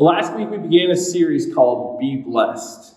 Last 0.00 0.34
week 0.34 0.48
we 0.48 0.56
began 0.56 0.90
a 0.90 0.96
series 0.96 1.54
called 1.54 2.00
Be 2.00 2.16
Blessed. 2.16 2.94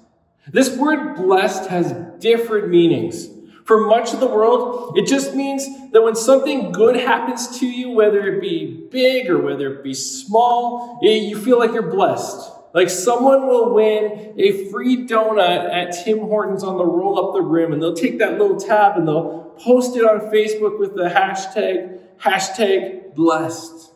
This 0.47 0.73
word 0.77 1.17
blessed 1.17 1.69
has 1.69 1.91
different 2.19 2.69
meanings. 2.69 3.27
For 3.65 3.87
much 3.87 4.13
of 4.13 4.21
the 4.21 4.27
world, 4.27 4.97
it 4.97 5.05
just 5.05 5.35
means 5.35 5.67
that 5.91 6.01
when 6.01 6.15
something 6.15 6.71
good 6.71 6.95
happens 6.95 7.59
to 7.59 7.65
you, 7.67 7.89
whether 7.89 8.25
it 8.27 8.39
be 8.39 8.87
big 8.89 9.29
or 9.29 9.41
whether 9.41 9.73
it 9.73 9.83
be 9.83 9.93
small, 9.93 11.01
eh, 11.03 11.09
you 11.09 11.37
feel 11.37 11.59
like 11.59 11.73
you're 11.73 11.91
blessed. 11.91 12.49
Like 12.73 12.89
someone 12.89 13.47
will 13.47 13.73
win 13.73 14.35
a 14.37 14.69
free 14.71 15.05
donut 15.05 15.73
at 15.73 16.05
Tim 16.05 16.19
Hortons 16.19 16.63
on 16.63 16.77
the 16.77 16.85
roll 16.85 17.19
up 17.19 17.33
the 17.33 17.41
rim, 17.41 17.73
and 17.73 17.81
they'll 17.81 17.93
take 17.93 18.17
that 18.19 18.39
little 18.39 18.57
tab 18.57 18.95
and 18.95 19.05
they'll 19.05 19.53
post 19.59 19.97
it 19.97 20.05
on 20.05 20.31
Facebook 20.31 20.79
with 20.79 20.95
the 20.95 21.09
hashtag, 21.09 21.99
hashtag 22.21 23.13
blessed. 23.13 23.92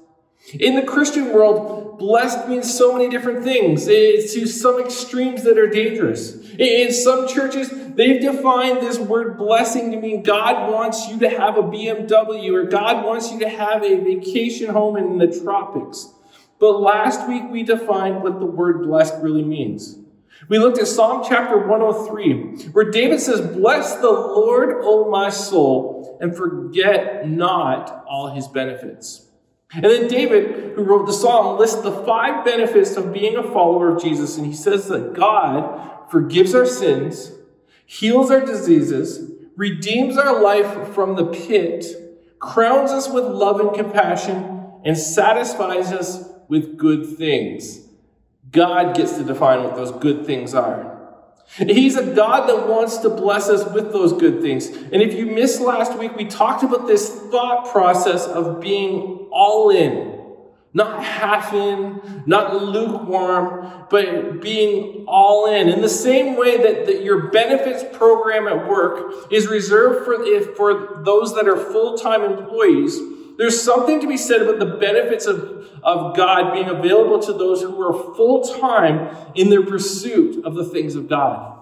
In 0.53 0.75
the 0.75 0.83
Christian 0.83 1.33
world, 1.33 1.99
blessed 1.99 2.47
means 2.47 2.73
so 2.73 2.93
many 2.93 3.09
different 3.09 3.43
things. 3.43 3.85
It's 3.87 4.33
to 4.33 4.47
some 4.47 4.79
extremes 4.79 5.43
that 5.43 5.57
are 5.57 5.67
dangerous. 5.67 6.37
In 6.57 6.93
some 6.93 7.27
churches, 7.27 7.69
they've 7.95 8.21
defined 8.21 8.79
this 8.79 8.97
word 8.97 9.37
blessing 9.37 9.91
to 9.91 9.99
mean 9.99 10.23
God 10.23 10.71
wants 10.71 11.09
you 11.09 11.19
to 11.19 11.29
have 11.29 11.57
a 11.57 11.63
BMW 11.63 12.53
or 12.53 12.63
God 12.63 13.03
wants 13.05 13.29
you 13.31 13.39
to 13.39 13.49
have 13.49 13.83
a 13.83 13.95
vacation 13.99 14.69
home 14.69 14.95
in 14.95 15.17
the 15.17 15.27
tropics. 15.27 16.13
But 16.59 16.79
last 16.79 17.27
week 17.27 17.43
we 17.51 17.63
defined 17.63 18.23
what 18.23 18.39
the 18.39 18.45
word 18.45 18.83
blessed 18.83 19.15
really 19.21 19.43
means. 19.43 19.99
We 20.47 20.59
looked 20.59 20.79
at 20.79 20.87
Psalm 20.87 21.25
chapter 21.27 21.67
103, 21.67 22.69
where 22.71 22.89
David 22.89 23.19
says, 23.19 23.41
Bless 23.41 23.95
the 23.95 24.09
Lord, 24.09 24.77
O 24.81 25.09
my 25.09 25.29
soul, 25.29 26.17
and 26.21 26.35
forget 26.35 27.27
not 27.27 28.05
all 28.07 28.33
his 28.33 28.47
benefits. 28.47 29.26
And 29.73 29.83
then 29.83 30.07
David, 30.07 30.75
who 30.75 30.83
wrote 30.83 31.05
the 31.05 31.13
psalm, 31.13 31.59
lists 31.59 31.81
the 31.81 31.91
five 31.91 32.45
benefits 32.45 32.95
of 32.95 33.11
being 33.11 33.35
a 33.35 33.43
follower 33.43 33.95
of 33.95 34.01
Jesus. 34.01 34.37
And 34.37 34.45
he 34.45 34.53
says 34.53 34.87
that 34.87 35.13
God 35.13 36.09
forgives 36.09 36.55
our 36.55 36.65
sins, 36.65 37.33
heals 37.85 38.31
our 38.31 38.45
diseases, 38.45 39.31
redeems 39.57 40.17
our 40.17 40.41
life 40.41 40.93
from 40.93 41.15
the 41.15 41.25
pit, 41.25 41.85
crowns 42.39 42.91
us 42.91 43.09
with 43.09 43.25
love 43.25 43.59
and 43.59 43.73
compassion, 43.73 44.71
and 44.85 44.97
satisfies 44.97 45.91
us 45.91 46.29
with 46.47 46.77
good 46.77 47.17
things. 47.17 47.87
God 48.51 48.95
gets 48.95 49.17
to 49.17 49.23
define 49.23 49.63
what 49.63 49.75
those 49.75 49.91
good 49.91 50.25
things 50.25 50.53
are. 50.53 50.96
He's 51.55 51.95
a 51.95 52.13
God 52.13 52.47
that 52.49 52.67
wants 52.67 52.97
to 52.97 53.09
bless 53.09 53.49
us 53.49 53.71
with 53.73 53.91
those 53.91 54.13
good 54.13 54.41
things. 54.41 54.67
And 54.67 55.01
if 55.01 55.13
you 55.13 55.25
missed 55.25 55.61
last 55.61 55.97
week, 55.97 56.15
we 56.15 56.25
talked 56.25 56.63
about 56.63 56.87
this 56.87 57.09
thought 57.31 57.71
process 57.71 58.27
of 58.27 58.59
being 58.59 59.27
all 59.31 59.69
in. 59.69 60.15
Not 60.73 61.03
half 61.03 61.53
in, 61.53 62.23
not 62.27 62.61
lukewarm, 62.61 63.85
but 63.89 64.41
being 64.41 65.05
all 65.07 65.51
in. 65.51 65.69
In 65.69 65.81
the 65.81 65.89
same 65.89 66.35
way 66.35 66.57
that, 66.57 66.85
that 66.85 67.03
your 67.03 67.29
benefits 67.29 67.83
program 67.97 68.47
at 68.47 68.67
work 68.67 69.31
is 69.31 69.47
reserved 69.47 70.05
for, 70.05 70.21
if, 70.21 70.55
for 70.55 71.01
those 71.03 71.33
that 71.35 71.47
are 71.47 71.57
full 71.57 71.97
time 71.97 72.23
employees, 72.23 72.99
there's 73.37 73.61
something 73.61 73.99
to 74.01 74.07
be 74.07 74.17
said 74.17 74.41
about 74.41 74.59
the 74.59 74.77
benefits 74.77 75.25
of, 75.25 75.67
of 75.83 76.15
God 76.15 76.53
being 76.53 76.67
available 76.67 77.19
to 77.19 77.33
those 77.33 77.61
who 77.61 77.79
are 77.81 78.15
full 78.15 78.43
time 78.59 79.15
in 79.35 79.49
their 79.49 79.63
pursuit 79.63 80.43
of 80.43 80.55
the 80.55 80.65
things 80.65 80.95
of 80.95 81.07
God, 81.07 81.57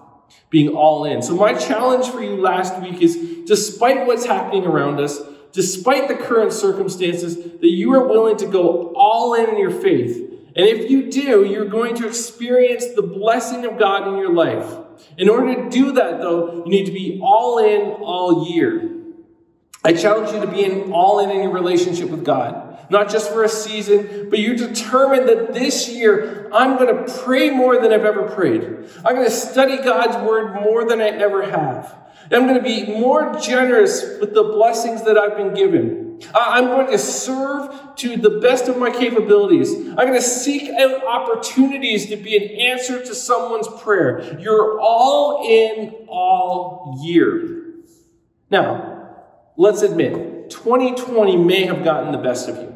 being 0.48 0.70
all 0.70 1.04
in. 1.04 1.22
So, 1.22 1.36
my 1.36 1.54
challenge 1.54 2.08
for 2.08 2.22
you 2.22 2.40
last 2.40 2.80
week 2.80 3.02
is 3.02 3.44
despite 3.44 4.06
what's 4.06 4.24
happening 4.24 4.64
around 4.64 5.00
us, 5.00 5.20
despite 5.52 6.08
the 6.08 6.14
current 6.14 6.52
circumstances, 6.52 7.36
that 7.36 7.70
you 7.70 7.92
are 7.92 8.06
willing 8.06 8.36
to 8.38 8.46
go 8.46 8.92
all 8.96 9.34
in 9.34 9.50
in 9.50 9.58
your 9.58 9.70
faith. 9.70 10.16
And 10.56 10.66
if 10.66 10.90
you 10.90 11.10
do, 11.10 11.44
you're 11.44 11.68
going 11.68 11.94
to 11.96 12.08
experience 12.08 12.86
the 12.94 13.02
blessing 13.02 13.66
of 13.66 13.78
God 13.78 14.08
in 14.08 14.16
your 14.16 14.32
life. 14.32 14.78
In 15.18 15.28
order 15.28 15.54
to 15.54 15.68
do 15.68 15.92
that, 15.92 16.18
though, 16.18 16.64
you 16.64 16.70
need 16.70 16.86
to 16.86 16.92
be 16.92 17.20
all 17.22 17.58
in 17.58 18.02
all 18.02 18.48
year. 18.48 18.85
I 19.86 19.92
challenge 19.92 20.32
you 20.32 20.40
to 20.40 20.48
be 20.48 20.64
in, 20.64 20.92
all 20.92 21.20
in 21.20 21.30
in 21.30 21.42
your 21.42 21.52
relationship 21.52 22.10
with 22.10 22.24
God. 22.24 22.90
Not 22.90 23.08
just 23.08 23.30
for 23.30 23.44
a 23.44 23.48
season, 23.48 24.28
but 24.30 24.40
you're 24.40 24.56
determined 24.56 25.28
that 25.28 25.54
this 25.54 25.88
year 25.88 26.50
I'm 26.52 26.76
going 26.76 26.94
to 26.94 27.12
pray 27.22 27.50
more 27.50 27.80
than 27.80 27.92
I've 27.92 28.04
ever 28.04 28.28
prayed. 28.28 28.64
I'm 29.04 29.14
going 29.14 29.28
to 29.28 29.30
study 29.30 29.76
God's 29.76 30.16
word 30.28 30.60
more 30.60 30.88
than 30.88 31.00
I 31.00 31.10
ever 31.10 31.48
have. 31.48 31.96
I'm 32.32 32.48
going 32.48 32.56
to 32.56 32.62
be 32.62 32.98
more 32.98 33.38
generous 33.38 34.18
with 34.20 34.34
the 34.34 34.42
blessings 34.42 35.04
that 35.04 35.16
I've 35.16 35.36
been 35.36 35.54
given. 35.54 36.20
I'm 36.34 36.64
going 36.64 36.90
to 36.90 36.98
serve 36.98 37.94
to 37.96 38.16
the 38.16 38.40
best 38.40 38.66
of 38.66 38.78
my 38.78 38.90
capabilities. 38.90 39.72
I'm 39.72 40.08
going 40.08 40.14
to 40.14 40.20
seek 40.20 40.68
out 40.70 41.04
opportunities 41.04 42.06
to 42.06 42.16
be 42.16 42.36
an 42.36 42.72
answer 42.72 43.04
to 43.04 43.14
someone's 43.14 43.68
prayer. 43.80 44.36
You're 44.40 44.80
all 44.80 45.46
in 45.48 46.06
all 46.08 47.00
year. 47.04 47.74
Now, 48.50 48.95
let's 49.56 49.82
admit, 49.82 50.50
2020 50.50 51.36
may 51.36 51.66
have 51.66 51.84
gotten 51.84 52.12
the 52.12 52.18
best 52.18 52.48
of 52.48 52.56
you. 52.56 52.72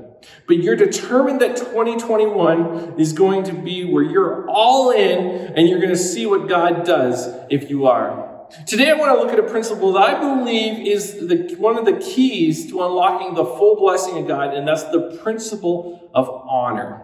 But 0.47 0.59
you're 0.59 0.77
determined 0.77 1.41
that 1.41 1.57
2021 1.57 2.99
is 2.99 3.13
going 3.13 3.45
to 3.45 3.53
be 3.53 3.85
where 3.85 4.03
you're 4.03 4.49
all 4.49 4.91
in 4.91 5.55
and 5.55 5.69
you're 5.69 5.79
going 5.79 5.91
to 5.91 5.97
see 5.97 6.27
what 6.27 6.49
God 6.49 6.85
does 6.85 7.29
if 7.49 7.71
you 7.71 7.87
are. 7.87 8.29
Today, 8.67 8.91
I 8.91 8.95
want 8.95 9.17
to 9.17 9.23
look 9.23 9.33
at 9.33 9.39
a 9.39 9.49
principle 9.49 9.93
that 9.93 10.03
I 10.03 10.19
believe 10.19 10.87
is 10.87 11.29
the, 11.29 11.55
one 11.57 11.79
of 11.79 11.85
the 11.85 11.93
keys 11.93 12.69
to 12.71 12.83
unlocking 12.83 13.35
the 13.35 13.45
full 13.45 13.77
blessing 13.77 14.19
of 14.19 14.27
God, 14.27 14.55
and 14.55 14.67
that's 14.67 14.83
the 14.85 15.17
principle 15.23 16.11
of 16.13 16.29
honor. 16.29 17.03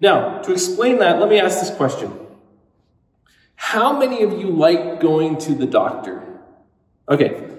Now, 0.00 0.38
to 0.38 0.52
explain 0.52 0.98
that, 0.98 1.20
let 1.20 1.28
me 1.28 1.38
ask 1.38 1.60
this 1.60 1.70
question 1.70 2.12
How 3.54 3.96
many 3.96 4.22
of 4.22 4.32
you 4.32 4.50
like 4.50 5.00
going 5.00 5.38
to 5.38 5.54
the 5.54 5.66
doctor? 5.66 6.26
Okay, 7.08 7.49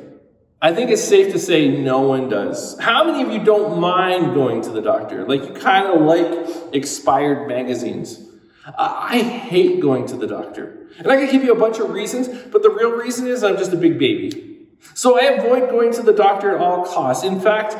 I 0.63 0.73
think 0.75 0.91
it's 0.91 1.03
safe 1.03 1.33
to 1.33 1.39
say 1.39 1.69
no 1.69 2.01
one 2.01 2.29
does. 2.29 2.77
How 2.79 3.03
many 3.03 3.23
of 3.23 3.31
you 3.31 3.44
don't 3.44 3.79
mind 3.79 4.35
going 4.35 4.61
to 4.61 4.69
the 4.69 4.81
doctor? 4.81 5.27
Like 5.27 5.41
you 5.41 5.53
kind 5.53 5.88
of 5.88 6.01
like 6.01 6.73
expired 6.73 7.47
magazines. 7.47 8.19
I 8.77 9.19
hate 9.19 9.79
going 9.79 10.05
to 10.07 10.16
the 10.16 10.27
doctor. 10.27 10.88
And 10.99 11.11
I 11.11 11.17
can 11.17 11.31
give 11.31 11.44
you 11.44 11.51
a 11.51 11.59
bunch 11.59 11.79
of 11.79 11.89
reasons, 11.89 12.27
but 12.27 12.61
the 12.61 12.69
real 12.69 12.91
reason 12.91 13.25
is 13.25 13.44
I'm 13.44 13.57
just 13.57 13.73
a 13.73 13.77
big 13.77 13.97
baby. 13.97 14.67
So 14.94 15.19
I 15.19 15.23
avoid 15.33 15.72
going 15.72 15.94
to 15.94 16.03
the 16.03 16.13
doctor 16.13 16.55
at 16.55 16.61
all 16.61 16.85
costs. 16.85 17.23
In 17.23 17.39
fact, 17.39 17.75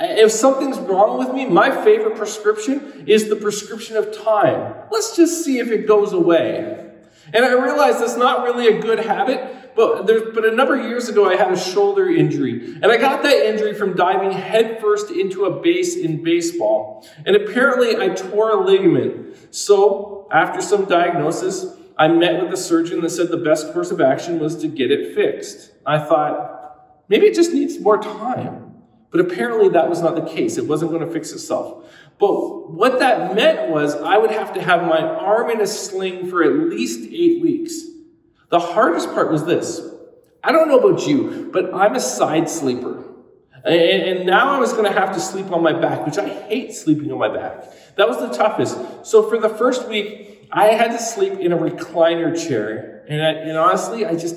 if 0.00 0.32
something's 0.32 0.78
wrong 0.78 1.18
with 1.18 1.32
me, 1.32 1.46
my 1.46 1.70
favorite 1.84 2.16
prescription 2.16 3.04
is 3.06 3.28
the 3.28 3.36
prescription 3.36 3.96
of 3.96 4.12
time. 4.24 4.74
Let's 4.90 5.14
just 5.14 5.44
see 5.44 5.60
if 5.60 5.70
it 5.70 5.86
goes 5.86 6.12
away. 6.12 6.90
And 7.32 7.44
I 7.44 7.52
realize 7.52 8.00
that's 8.00 8.16
not 8.16 8.42
really 8.42 8.66
a 8.66 8.80
good 8.80 8.98
habit 8.98 9.63
but, 9.76 10.06
but 10.06 10.44
a 10.44 10.54
number 10.54 10.78
of 10.78 10.86
years 10.86 11.08
ago, 11.08 11.28
I 11.28 11.36
had 11.36 11.52
a 11.52 11.58
shoulder 11.58 12.08
injury. 12.08 12.74
And 12.74 12.86
I 12.86 12.96
got 12.96 13.22
that 13.22 13.46
injury 13.46 13.74
from 13.74 13.94
diving 13.94 14.30
headfirst 14.30 15.10
into 15.10 15.46
a 15.46 15.60
base 15.60 15.96
in 15.96 16.22
baseball. 16.22 17.06
And 17.26 17.34
apparently, 17.34 17.96
I 17.96 18.10
tore 18.10 18.50
a 18.50 18.64
ligament. 18.64 19.36
So, 19.50 20.28
after 20.30 20.60
some 20.60 20.84
diagnosis, 20.84 21.66
I 21.96 22.08
met 22.08 22.42
with 22.42 22.52
a 22.52 22.56
surgeon 22.56 23.00
that 23.02 23.10
said 23.10 23.28
the 23.28 23.36
best 23.36 23.72
course 23.72 23.90
of 23.90 24.00
action 24.00 24.38
was 24.38 24.56
to 24.56 24.68
get 24.68 24.90
it 24.90 25.14
fixed. 25.14 25.72
I 25.86 25.98
thought, 25.98 27.04
maybe 27.08 27.26
it 27.26 27.34
just 27.34 27.52
needs 27.52 27.78
more 27.78 27.98
time. 27.98 28.74
But 29.10 29.20
apparently, 29.20 29.68
that 29.70 29.88
was 29.88 30.00
not 30.00 30.16
the 30.16 30.22
case. 30.22 30.56
It 30.56 30.66
wasn't 30.66 30.90
going 30.90 31.06
to 31.06 31.12
fix 31.12 31.30
itself. 31.30 31.88
But 32.18 32.70
what 32.70 32.98
that 32.98 33.34
meant 33.34 33.70
was 33.70 33.94
I 33.94 34.18
would 34.18 34.30
have 34.30 34.54
to 34.54 34.62
have 34.62 34.82
my 34.82 35.00
arm 35.00 35.50
in 35.50 35.60
a 35.60 35.66
sling 35.66 36.28
for 36.28 36.42
at 36.42 36.52
least 36.52 37.08
eight 37.12 37.42
weeks. 37.42 37.93
The 38.54 38.60
hardest 38.60 39.12
part 39.12 39.32
was 39.32 39.44
this. 39.44 39.82
I 40.44 40.52
don't 40.52 40.68
know 40.68 40.78
about 40.78 41.08
you, 41.08 41.50
but 41.52 41.74
I'm 41.74 41.96
a 41.96 42.00
side 42.00 42.48
sleeper. 42.48 43.02
And, 43.64 44.26
now 44.26 44.54
I 44.54 44.60
was 44.60 44.72
going 44.72 44.84
to 44.84 44.92
have 44.92 45.12
to 45.14 45.18
sleep 45.18 45.50
on 45.50 45.60
my 45.60 45.72
back, 45.72 46.06
which 46.06 46.18
I 46.18 46.28
hate 46.28 46.72
sleeping 46.72 47.10
on 47.10 47.18
my 47.18 47.34
back. 47.34 47.64
That 47.96 48.08
was 48.08 48.18
the 48.18 48.28
toughest. 48.28 48.78
So 49.04 49.28
for 49.28 49.40
the 49.40 49.48
first 49.48 49.88
week, 49.88 50.46
I 50.52 50.66
had 50.66 50.92
to 50.92 51.00
sleep 51.00 51.32
in 51.40 51.50
a 51.50 51.56
recliner 51.56 52.32
chair. 52.48 53.04
And, 53.08 53.20
I, 53.20 53.30
and 53.32 53.58
honestly, 53.58 54.06
I 54.06 54.14
just, 54.14 54.36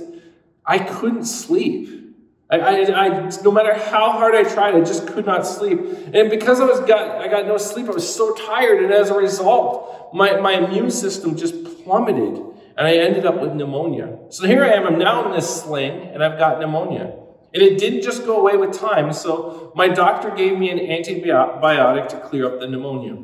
I 0.65 0.79
couldn't 0.79 1.25
sleep. 1.25 2.15
I, 2.49 2.57
I, 2.57 3.05
I, 3.05 3.29
no 3.43 3.51
matter 3.51 3.75
how 3.75 4.13
hard 4.13 4.33
I 4.33 4.51
tried, 4.51 4.73
I 4.73 4.79
just 4.79 5.05
could 5.05 5.27
not 5.27 5.45
sleep. 5.45 5.79
And 6.11 6.31
because 6.31 6.59
I 6.59 6.65
was 6.65 6.79
got, 6.79 7.21
I 7.21 7.27
got 7.27 7.45
no 7.45 7.59
sleep, 7.59 7.85
I 7.85 7.91
was 7.91 8.15
so 8.15 8.33
tired. 8.33 8.83
And 8.83 8.91
as 8.91 9.11
a 9.11 9.15
result, 9.15 10.09
my, 10.11 10.39
my 10.39 10.53
immune 10.53 10.89
system 10.89 11.37
just 11.37 11.83
plummeted 11.83 12.56
and 12.77 12.85
I 12.85 12.97
ended 12.97 13.25
up 13.25 13.41
with 13.41 13.53
pneumonia. 13.53 14.19
So 14.29 14.45
here 14.45 14.63
I 14.63 14.69
am, 14.69 14.85
I'm 14.85 14.99
now 14.99 15.25
in 15.25 15.31
this 15.31 15.63
sling, 15.63 16.11
and 16.13 16.23
I've 16.23 16.37
got 16.37 16.59
pneumonia. 16.59 17.13
And 17.53 17.63
it 17.63 17.79
didn't 17.79 18.03
just 18.03 18.23
go 18.25 18.39
away 18.39 18.55
with 18.55 18.77
time, 18.77 19.11
so 19.13 19.71
my 19.75 19.87
doctor 19.87 20.29
gave 20.29 20.59
me 20.59 20.69
an 20.69 20.77
antibiotic 20.77 22.07
to 22.09 22.19
clear 22.19 22.45
up 22.45 22.59
the 22.59 22.67
pneumonia. 22.67 23.17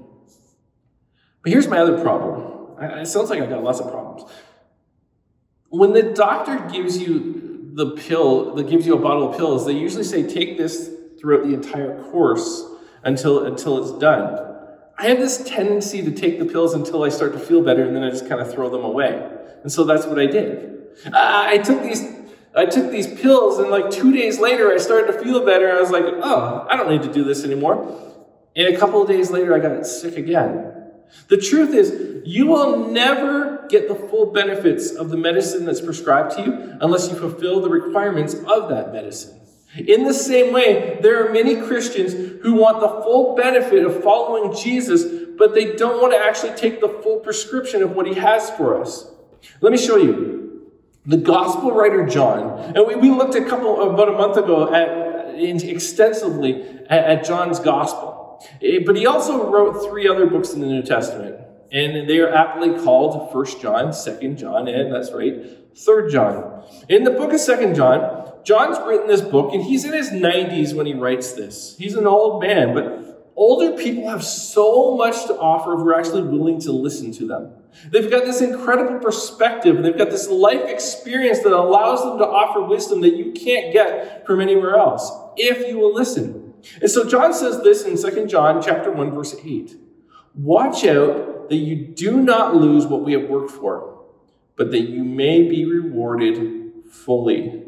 But 1.44 1.52
here's 1.52 1.68
my 1.68 1.78
other 1.78 2.02
problem. 2.02 2.80
It 2.82 3.06
sounds 3.06 3.30
like 3.30 3.42
I've 3.42 3.50
got 3.50 3.64
lots 3.64 3.80
of 3.80 3.92
problems. 3.92 4.30
When 5.70 5.94
the 5.94 6.04
doctor 6.04 6.68
gives 6.72 6.98
you 6.98 7.70
the 7.74 7.92
pill, 7.92 8.56
that 8.56 8.68
gives 8.68 8.88
you 8.88 8.96
a 8.96 9.00
bottle 9.00 9.30
of 9.30 9.38
pills, 9.38 9.68
they 9.68 9.74
usually 9.74 10.04
say 10.04 10.28
take 10.28 10.58
this 10.58 10.90
throughout 11.20 11.44
the 11.46 11.54
entire 11.54 12.02
course 12.06 12.66
until, 13.04 13.46
until 13.46 13.84
it's 13.84 14.00
done. 14.00 14.50
I 14.98 15.08
have 15.08 15.20
this 15.20 15.44
tendency 15.44 16.02
to 16.02 16.12
take 16.12 16.40
the 16.40 16.46
pills 16.46 16.74
until 16.74 17.04
I 17.04 17.10
start 17.10 17.34
to 17.34 17.40
feel 17.40 17.62
better, 17.62 17.84
and 17.84 17.96
then 17.96 18.04
I 18.04 18.10
just 18.10 18.28
kind 18.28 18.42
of 18.42 18.52
throw 18.52 18.70
them 18.70 18.84
away. 18.84 19.30
And 19.64 19.72
so 19.72 19.84
that's 19.84 20.06
what 20.06 20.20
I 20.20 20.28
did. 20.28 20.70
I 21.12 21.58
took 21.58 21.82
these 21.82 22.06
I 22.56 22.68
took 22.68 22.92
these 22.92 23.08
pills, 23.08 23.58
and 23.58 23.72
like 23.72 23.90
two 23.90 24.14
days 24.14 24.40
later, 24.40 24.72
I 24.72 24.78
started 24.78 25.12
to 25.12 25.24
feel 25.24 25.44
better. 25.44 25.72
I 25.72 25.82
was 25.82 25.90
like, 25.90 26.06
oh, 26.06 26.68
I 26.70 26.76
don't 26.78 26.88
need 26.88 27.02
to 27.02 27.12
do 27.12 27.24
this 27.24 27.44
anymore. 27.44 28.14
And 28.56 28.74
a 28.74 28.78
couple 28.78 29.02
of 29.02 29.08
days 29.08 29.32
later, 29.32 29.56
I 29.56 29.60
got 29.60 29.88
sick 29.88 30.18
again. 30.18 30.72
The 31.30 31.38
truth 31.38 31.74
is, 31.74 32.22
you 32.26 32.46
will 32.46 32.92
never 32.92 33.66
get 33.70 33.88
the 33.88 33.96
full 33.96 34.32
benefits 34.32 34.92
of 34.92 35.10
the 35.10 35.18
medicine 35.18 35.66
that's 35.66 35.82
prescribed 35.82 36.36
to 36.36 36.44
you 36.44 36.78
unless 36.80 37.10
you 37.10 37.16
fulfill 37.16 37.62
the 37.62 37.70
requirements 37.70 38.36
of 38.36 38.70
that 38.70 38.94
medicine. 38.94 39.40
In 39.76 40.04
the 40.04 40.14
same 40.14 40.54
way, 40.54 41.00
there 41.02 41.26
are 41.26 41.34
many 41.34 41.56
Christians 41.56 42.14
who 42.44 42.54
want 42.54 42.80
the 42.80 43.02
full 43.04 43.36
benefit 43.36 43.84
of 43.84 44.04
following 44.04 44.56
Jesus, 44.56 45.04
but 45.38 45.56
they 45.56 45.76
don't 45.76 46.00
want 46.00 46.14
to 46.14 46.20
actually 46.20 46.54
take 46.54 46.80
the 46.80 46.90
full 47.02 47.20
prescription 47.20 47.82
of 47.82 47.96
what 47.96 48.06
he 48.06 48.14
has 48.14 48.52
for 48.52 48.80
us. 48.80 49.10
Let 49.62 49.72
me 49.72 49.78
show 49.78 49.98
you. 49.98 50.72
The 51.06 51.18
gospel 51.18 51.72
writer 51.72 52.06
John, 52.06 52.76
and 52.76 52.88
we, 52.88 52.96
we 52.96 53.10
looked 53.10 53.36
a 53.36 53.44
couple 53.44 53.90
about 53.90 54.08
a 54.08 54.14
month 54.14 54.38
ago 54.38 54.74
at 54.74 55.04
extensively 55.36 56.64
at, 56.90 57.06
at 57.06 57.26
John's 57.26 57.60
gospel. 57.60 58.42
Eh, 58.62 58.80
but 58.86 58.96
he 58.96 59.06
also 59.06 59.50
wrote 59.50 59.90
three 59.90 60.08
other 60.08 60.26
books 60.26 60.54
in 60.54 60.62
the 60.62 60.68
New 60.68 60.82
Testament. 60.82 61.40
And 61.72 62.08
they 62.08 62.20
are 62.20 62.32
aptly 62.32 62.80
called 62.84 63.32
First 63.34 63.60
John, 63.60 63.94
Second 63.94 64.38
John, 64.38 64.68
and 64.68 64.94
that's 64.94 65.12
right, 65.12 65.44
Third 65.76 66.12
John. 66.12 66.64
In 66.88 67.04
the 67.04 67.10
book 67.10 67.34
of 67.34 67.40
Second 67.40 67.76
John, 67.76 68.32
John's 68.44 68.78
written 68.86 69.08
this 69.08 69.22
book, 69.22 69.54
and 69.54 69.64
he's 69.64 69.84
in 69.84 69.94
his 69.94 70.12
90s 70.12 70.76
when 70.76 70.86
he 70.86 70.94
writes 70.94 71.34
this. 71.34 71.76
He's 71.78 71.96
an 71.96 72.06
old 72.06 72.44
man, 72.44 72.76
but 72.76 73.32
older 73.36 73.76
people 73.76 74.08
have 74.08 74.24
so 74.24 74.96
much 74.96 75.26
to 75.26 75.36
offer 75.36 75.74
if 75.74 75.80
we're 75.80 75.98
actually 75.98 76.22
willing 76.22 76.60
to 76.62 76.72
listen 76.72 77.12
to 77.14 77.26
them. 77.26 77.54
They've 77.90 78.10
got 78.10 78.26
this 78.26 78.42
incredible 78.42 79.00
perspective, 79.00 79.82
they've 79.84 79.98
got 79.98 80.10
this 80.10 80.30
life 80.30 80.64
experience 80.66 81.40
that 81.40 81.54
allows 81.54 82.04
them 82.04 82.18
to 82.20 82.26
offer 82.26 82.62
wisdom 82.62 83.02
that 83.02 83.16
you 83.16 83.32
can't 83.32 83.74
get 83.74 84.26
from 84.26 84.40
anywhere 84.40 84.76
else, 84.76 85.12
if 85.38 85.68
you 85.68 85.80
will 85.80 85.94
listen. 85.94 86.54
And 86.82 86.90
so 86.90 87.08
John 87.08 87.34
says 87.34 87.62
this 87.62 87.84
in 87.84 87.98
2 87.98 88.28
John 88.28 88.62
chapter 88.62 88.92
1, 88.92 89.12
verse 89.12 89.36
8. 89.44 89.76
Watch 90.36 90.86
out 90.86 91.50
that 91.50 91.58
you 91.58 91.76
do 91.76 92.22
not 92.22 92.56
lose 92.56 92.88
what 92.88 93.04
we 93.04 93.14
have 93.14 93.30
worked 93.30 93.52
for, 93.52 94.06
but 94.56 94.72
that 94.72 94.82
you 94.82 95.04
may 95.04 95.48
be 95.48 95.66
rewarded 95.66 96.72
fully. 96.90 97.64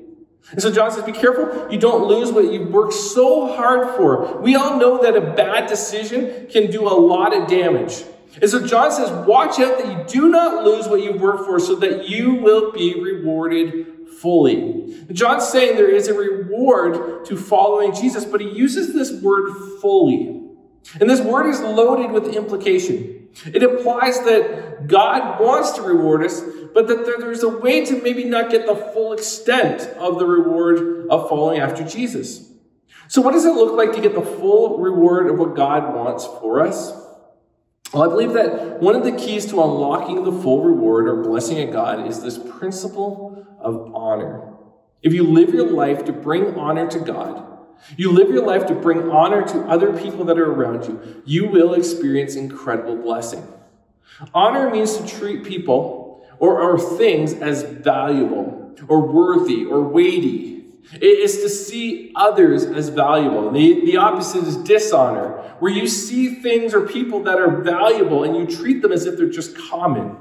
And 0.52 0.62
so 0.62 0.72
John 0.72 0.92
says, 0.92 1.04
be 1.04 1.12
careful 1.12 1.72
you 1.72 1.80
don't 1.80 2.08
lose 2.08 2.32
what 2.32 2.52
you've 2.54 2.72
worked 2.72 2.94
so 2.94 3.56
hard 3.56 3.96
for. 3.96 4.40
We 4.42 4.56
all 4.56 4.80
know 4.80 5.02
that 5.02 5.16
a 5.16 5.34
bad 5.34 5.68
decision 5.68 6.48
can 6.48 6.70
do 6.70 6.88
a 6.88 6.94
lot 6.94 7.36
of 7.36 7.48
damage. 7.48 8.04
And 8.42 8.50
so 8.50 8.66
John 8.66 8.92
says, 8.92 9.10
watch 9.28 9.60
out 9.60 9.78
that 9.78 9.88
you 9.88 10.22
do 10.22 10.30
not 10.30 10.64
lose 10.64 10.88
what 10.88 11.02
you've 11.02 11.22
worked 11.22 11.46
for 11.46 11.60
so 11.60 11.76
that 11.76 12.10
you 12.10 12.36
will 12.36 12.72
be 12.72 13.02
rewarded 13.02 14.10
fully. 14.20 15.06
John's 15.12 15.48
saying 15.48 15.76
there 15.76 15.90
is 15.90 16.08
a 16.08 16.14
reward 16.14 17.26
to 17.26 17.38
following 17.38 17.94
Jesus, 17.94 18.26
but 18.26 18.42
he 18.42 18.50
uses 18.50 18.94
this 18.94 19.22
word 19.22 19.54
fully. 19.82 20.42
And 21.00 21.10
this 21.10 21.22
word 21.22 21.50
is 21.50 21.62
loaded 21.62 22.12
with 22.12 22.36
implication. 22.36 23.30
It 23.46 23.64
implies 23.64 24.20
that 24.22 24.88
God 24.88 25.42
wants 25.42 25.72
to 25.72 25.82
reward 25.82 26.24
us, 26.24 26.42
but 26.74 26.88
that 26.88 27.06
there's 27.06 27.44
a 27.44 27.50
way 27.50 27.86
to 27.86 28.02
maybe 28.02 28.24
not 28.24 28.50
get 28.50 28.66
the 28.66 28.76
full 28.76 29.14
extent 29.14 29.82
of 29.98 30.20
the 30.20 30.26
reward 30.26 31.08
of 31.10 31.28
following 31.28 31.60
after 31.60 31.84
Jesus. 31.84 32.50
So, 33.08 33.22
what 33.22 33.34
does 33.34 33.46
it 33.46 33.54
look 33.54 33.76
like 33.76 33.94
to 33.94 34.02
get 34.02 34.16
the 34.16 34.22
full 34.22 34.80
reward 34.80 35.30
of 35.30 35.38
what 35.38 35.56
God 35.56 35.94
wants 35.94 36.26
for 36.26 36.66
us? 36.66 37.05
Well, 37.96 38.04
I 38.04 38.08
believe 38.08 38.34
that 38.34 38.82
one 38.82 38.94
of 38.94 39.06
the 39.06 39.14
keys 39.14 39.46
to 39.46 39.64
unlocking 39.64 40.26
the 40.26 40.32
full 40.34 40.66
reward 40.66 41.08
or 41.08 41.24
blessing 41.24 41.66
of 41.66 41.72
God 41.72 42.06
is 42.10 42.22
this 42.22 42.38
principle 42.38 43.48
of 43.58 43.96
honor. 43.96 44.52
If 45.02 45.14
you 45.14 45.24
live 45.24 45.54
your 45.54 45.72
life 45.72 46.04
to 46.04 46.12
bring 46.12 46.56
honor 46.56 46.90
to 46.90 47.00
God, 47.00 47.48
you 47.96 48.12
live 48.12 48.30
your 48.32 48.46
life 48.46 48.66
to 48.68 48.76
bring 48.76 49.10
honor 49.10 49.48
to 49.48 49.62
other 49.62 49.98
people 49.98 50.26
that 50.26 50.38
are 50.38 50.52
around 50.52 50.84
you, 50.84 51.24
you 51.24 51.48
will 51.48 51.74
experience 51.74 52.36
incredible 52.36 52.98
blessing. 52.98 53.48
Honor 54.34 54.70
means 54.70 54.98
to 54.98 55.08
treat 55.08 55.46
people 55.46 56.28
or, 56.38 56.60
or 56.60 56.78
things 56.98 57.32
as 57.32 57.64
valuable 57.64 58.76
or 58.90 59.08
worthy 59.08 59.64
or 59.64 59.80
weighty. 59.80 60.55
It 60.94 61.04
is 61.04 61.38
to 61.42 61.50
see 61.50 62.12
others 62.16 62.64
as 62.64 62.90
valuable. 62.90 63.52
The, 63.52 63.86
the 63.86 63.98
opposite 63.98 64.44
is 64.44 64.58
dishonor, 64.58 65.42
where 65.60 65.72
you 65.72 65.88
see 65.88 66.36
things 66.36 66.74
or 66.74 66.82
people 66.88 67.24
that 67.24 67.40
are 67.40 67.62
valuable 67.62 68.24
and 68.24 68.36
you 68.36 68.46
treat 68.46 68.82
them 68.82 68.92
as 68.92 69.06
if 69.06 69.18
they're 69.18 69.30
just 69.30 69.58
common. 69.58 70.18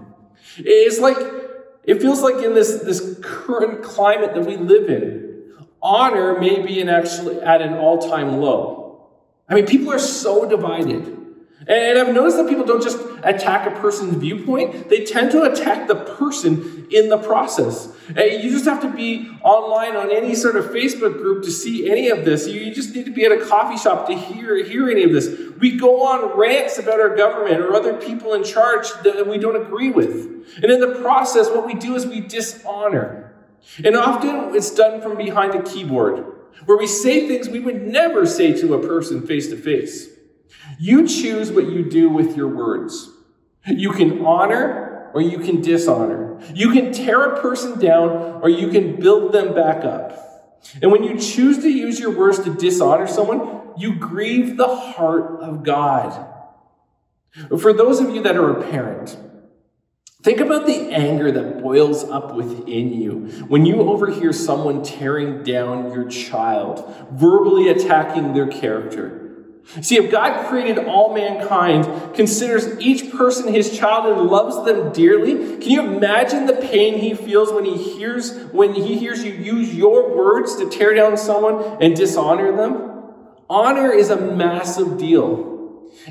It's 0.57 0.99
like, 0.99 1.19
it 1.85 2.01
feels 2.01 2.23
like 2.23 2.43
in 2.43 2.55
this, 2.55 2.81
this 2.83 3.19
current 3.23 3.83
climate 3.83 4.35
that 4.35 4.47
we 4.47 4.57
live 4.57 4.89
in, 4.89 5.65
honor 5.83 6.41
may 6.41 6.63
be 6.63 6.81
in 6.81 6.89
actually 6.89 7.41
at 7.41 7.61
an 7.61 7.75
all-time 7.75 8.39
low. 8.39 9.11
I 9.49 9.55
mean, 9.55 9.67
people 9.67 9.93
are 9.93 9.99
so 9.99 10.49
divided. 10.49 11.19
And 11.67 11.99
I've 11.99 12.15
noticed 12.15 12.37
that 12.37 12.49
people 12.49 12.65
don't 12.65 12.83
just 12.83 12.99
attack 13.23 13.67
a 13.67 13.81
person's 13.81 14.17
viewpoint, 14.17 14.91
they 14.91 15.05
tend 15.05 15.31
to 15.31 15.45
attack 15.45 15.89
the 15.89 15.95
person 15.95 16.87
in 16.91 17.09
the 17.09 17.17
process. 17.17 17.89
You 18.09 18.51
just 18.51 18.67
have 18.67 18.83
to 18.83 18.91
be 18.91 19.31
online 19.43 19.97
on 19.97 20.11
any 20.11 20.35
sort 20.35 20.57
of 20.57 20.67
Facebook 20.67 21.15
group 21.15 21.43
to 21.45 21.51
see 21.51 21.91
any 21.91 22.11
of 22.11 22.25
this. 22.27 22.47
You 22.47 22.75
just 22.75 22.95
need 22.95 23.07
to 23.07 23.13
be 23.13 23.25
at 23.25 23.33
a 23.33 23.43
coffee 23.47 23.79
shop 23.79 24.07
to 24.09 24.15
hear, 24.15 24.63
hear 24.63 24.91
any 24.91 25.05
of 25.05 25.13
this. 25.13 25.29
We 25.59 25.79
go 25.79 26.07
on 26.07 26.39
rants 26.39 26.79
about 26.79 27.01
our 27.01 27.17
government 27.17 27.61
or 27.61 27.75
other 27.75 27.95
people 27.95 28.35
in 28.35 28.45
charge 28.45 28.91
that 29.03 29.27
we 29.27 29.39
don't 29.39 29.57
agree 29.57 29.91
with. 29.91 30.13
And 30.63 30.71
in 30.71 30.81
the 30.81 31.01
process, 31.01 31.49
what 31.49 31.67
we 31.67 31.75
do 31.75 31.95
is 31.95 32.07
we 32.07 32.21
dishonor. 32.21 33.33
And 33.83 33.97
often 33.97 34.55
it's 34.55 34.71
done 34.71 35.01
from 35.01 35.17
behind 35.17 35.55
a 35.55 35.63
keyboard, 35.63 36.27
where 36.67 36.77
we 36.77 36.87
say 36.87 37.27
things 37.27 37.49
we 37.49 37.61
would 37.61 37.81
never 37.81 38.27
say 38.27 38.53
to 38.61 38.75
a 38.75 38.87
person 38.87 39.27
face 39.27 39.49
to 39.49 39.57
face. 39.57 40.11
You 40.79 41.07
choose 41.07 41.51
what 41.51 41.69
you 41.69 41.89
do 41.89 42.09
with 42.09 42.37
your 42.37 42.49
words. 42.49 43.11
You 43.67 43.93
can 43.93 44.25
honor 44.25 45.11
or 45.15 45.21
you 45.21 45.39
can 45.39 45.61
dishonor. 45.61 46.41
You 46.55 46.71
can 46.71 46.93
tear 46.93 47.23
a 47.23 47.41
person 47.41 47.79
down 47.79 48.41
or 48.43 48.49
you 48.49 48.69
can 48.69 49.01
build 49.01 49.33
them 49.33 49.55
back 49.55 49.85
up. 49.85 50.61
And 50.83 50.91
when 50.91 51.05
you 51.05 51.19
choose 51.19 51.59
to 51.59 51.69
use 51.69 52.01
your 52.01 52.17
words 52.17 52.41
to 52.41 52.55
dishonor 52.55 53.07
someone, 53.07 53.63
you 53.77 53.97
grieve 53.97 54.57
the 54.57 54.75
heart 54.75 55.41
of 55.41 55.63
God. 55.63 56.31
For 57.59 57.73
those 57.73 58.01
of 58.01 58.11
you 58.11 58.23
that 58.23 58.37
are 58.37 58.51
a 58.51 58.63
parent, 58.71 59.17
Think 60.25 60.41
about 60.41 60.65
the 60.65 60.91
anger 60.91 61.31
that 61.33 61.63
boils 61.63 62.03
up 62.03 62.35
within 62.35 62.95
you 62.95 63.27
when 63.47 63.67
you 63.67 63.83
overhear 63.83 64.33
someone 64.33 64.83
tearing 64.83 65.43
down 65.43 65.93
your 65.93 66.09
child, 66.09 67.11
verbally 67.13 67.69
attacking 67.69 68.33
their 68.33 68.47
character. 68.47 69.24
See, 69.81 69.97
if 69.97 70.11
God 70.11 70.47
created 70.47 70.87
all 70.87 71.15
mankind, 71.15 72.15
considers 72.15 72.79
each 72.81 73.11
person 73.13 73.53
his 73.53 73.77
child, 73.77 74.07
and 74.07 74.29
loves 74.29 74.65
them 74.65 74.93
dearly, 74.93 75.57
can 75.57 75.71
you 75.71 75.83
imagine 75.83 76.47
the 76.47 76.55
pain 76.55 76.99
he 76.99 77.15
feels 77.15 77.51
when 77.51 77.65
he 77.65 77.77
hears 77.77 78.37
when 78.53 78.75
he 78.75 78.99
hears 78.99 79.25
you 79.25 79.33
use 79.33 79.75
your 79.75 80.15
words 80.15 80.57
to 80.57 80.69
tear 80.69 80.95
down 80.95 81.17
someone 81.17 81.83
and 81.83 81.97
dishonor 81.97 82.55
them? 82.57 82.93
Honor 83.49 83.91
is 83.91 84.11
a 84.11 84.17
massive 84.17 84.99
deal. 84.99 85.55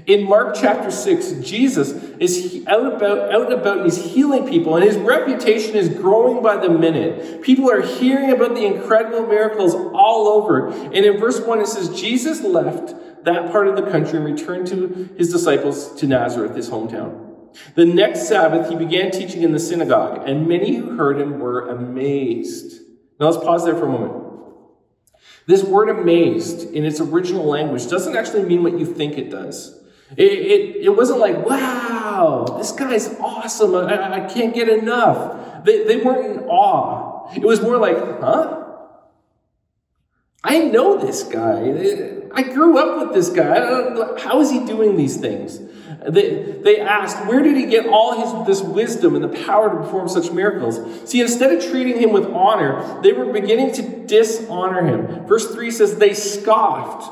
In 0.07 0.23
Mark 0.23 0.55
chapter 0.59 0.89
6, 0.89 1.33
Jesus 1.47 1.91
is 2.19 2.65
out, 2.67 2.95
about, 2.95 3.31
out 3.31 3.51
and 3.51 3.53
about 3.53 3.77
and 3.79 3.85
he's 3.85 4.03
healing 4.03 4.47
people, 4.47 4.75
and 4.75 4.83
his 4.83 4.97
reputation 4.97 5.75
is 5.75 5.89
growing 5.89 6.41
by 6.41 6.57
the 6.57 6.69
minute. 6.69 7.43
People 7.43 7.69
are 7.69 7.81
hearing 7.81 8.31
about 8.31 8.55
the 8.55 8.65
incredible 8.65 9.27
miracles 9.27 9.75
all 9.75 10.27
over. 10.27 10.69
And 10.69 10.95
in 10.95 11.19
verse 11.19 11.39
1, 11.39 11.61
it 11.61 11.67
says, 11.67 11.89
Jesus 11.89 12.41
left 12.41 12.95
that 13.25 13.51
part 13.51 13.67
of 13.67 13.75
the 13.75 13.89
country 13.89 14.17
and 14.17 14.25
returned 14.25 14.67
to 14.67 15.09
his 15.17 15.31
disciples 15.31 15.95
to 15.95 16.07
Nazareth, 16.07 16.55
his 16.55 16.69
hometown. 16.69 17.19
The 17.75 17.85
next 17.85 18.27
Sabbath, 18.27 18.69
he 18.69 18.75
began 18.75 19.11
teaching 19.11 19.43
in 19.43 19.51
the 19.51 19.59
synagogue, 19.59 20.27
and 20.27 20.47
many 20.47 20.75
who 20.75 20.97
heard 20.97 21.19
him 21.19 21.39
were 21.39 21.69
amazed. 21.69 22.81
Now 23.19 23.29
let's 23.29 23.43
pause 23.43 23.65
there 23.65 23.75
for 23.75 23.85
a 23.85 23.91
moment. 23.91 24.23
This 25.45 25.63
word 25.63 25.89
amazed 25.89 26.73
in 26.73 26.85
its 26.85 26.99
original 26.99 27.45
language 27.45 27.87
doesn't 27.87 28.15
actually 28.15 28.43
mean 28.43 28.63
what 28.63 28.79
you 28.79 28.85
think 28.85 29.17
it 29.17 29.29
does. 29.29 29.79
It, 30.15 30.31
it, 30.31 30.75
it 30.85 30.89
wasn't 30.89 31.19
like, 31.19 31.45
wow, 31.45 32.45
this 32.57 32.71
guy's 32.71 33.13
awesome. 33.19 33.75
I, 33.75 34.25
I 34.25 34.33
can't 34.33 34.53
get 34.53 34.69
enough. 34.69 35.63
They, 35.65 35.83
they 35.83 35.97
weren't 35.97 36.25
in 36.25 36.43
awe. 36.45 37.33
It 37.35 37.43
was 37.43 37.61
more 37.61 37.77
like, 37.77 37.97
huh? 37.97 38.59
I 40.43 40.59
know 40.59 40.97
this 40.97 41.23
guy. 41.23 41.61
I 42.33 42.43
grew 42.43 42.77
up 42.77 43.05
with 43.05 43.15
this 43.15 43.29
guy. 43.29 44.19
How 44.19 44.39
is 44.41 44.49
he 44.49 44.65
doing 44.65 44.97
these 44.97 45.17
things? 45.17 45.59
They, 46.09 46.43
they 46.61 46.81
asked, 46.81 47.27
where 47.27 47.41
did 47.41 47.55
he 47.55 47.65
get 47.67 47.85
all 47.85 48.19
his 48.19 48.47
this 48.47 48.61
wisdom 48.67 49.15
and 49.15 49.23
the 49.23 49.45
power 49.45 49.69
to 49.69 49.75
perform 49.77 50.09
such 50.09 50.31
miracles? 50.31 51.09
See, 51.09 51.21
instead 51.21 51.53
of 51.53 51.63
treating 51.63 51.97
him 51.97 52.11
with 52.11 52.25
honor, 52.25 53.01
they 53.01 53.13
were 53.13 53.31
beginning 53.31 53.71
to 53.73 54.05
dishonor 54.05 54.81
him. 54.85 55.25
Verse 55.27 55.53
3 55.53 55.71
says, 55.71 55.97
they 55.97 56.13
scoffed. 56.13 57.09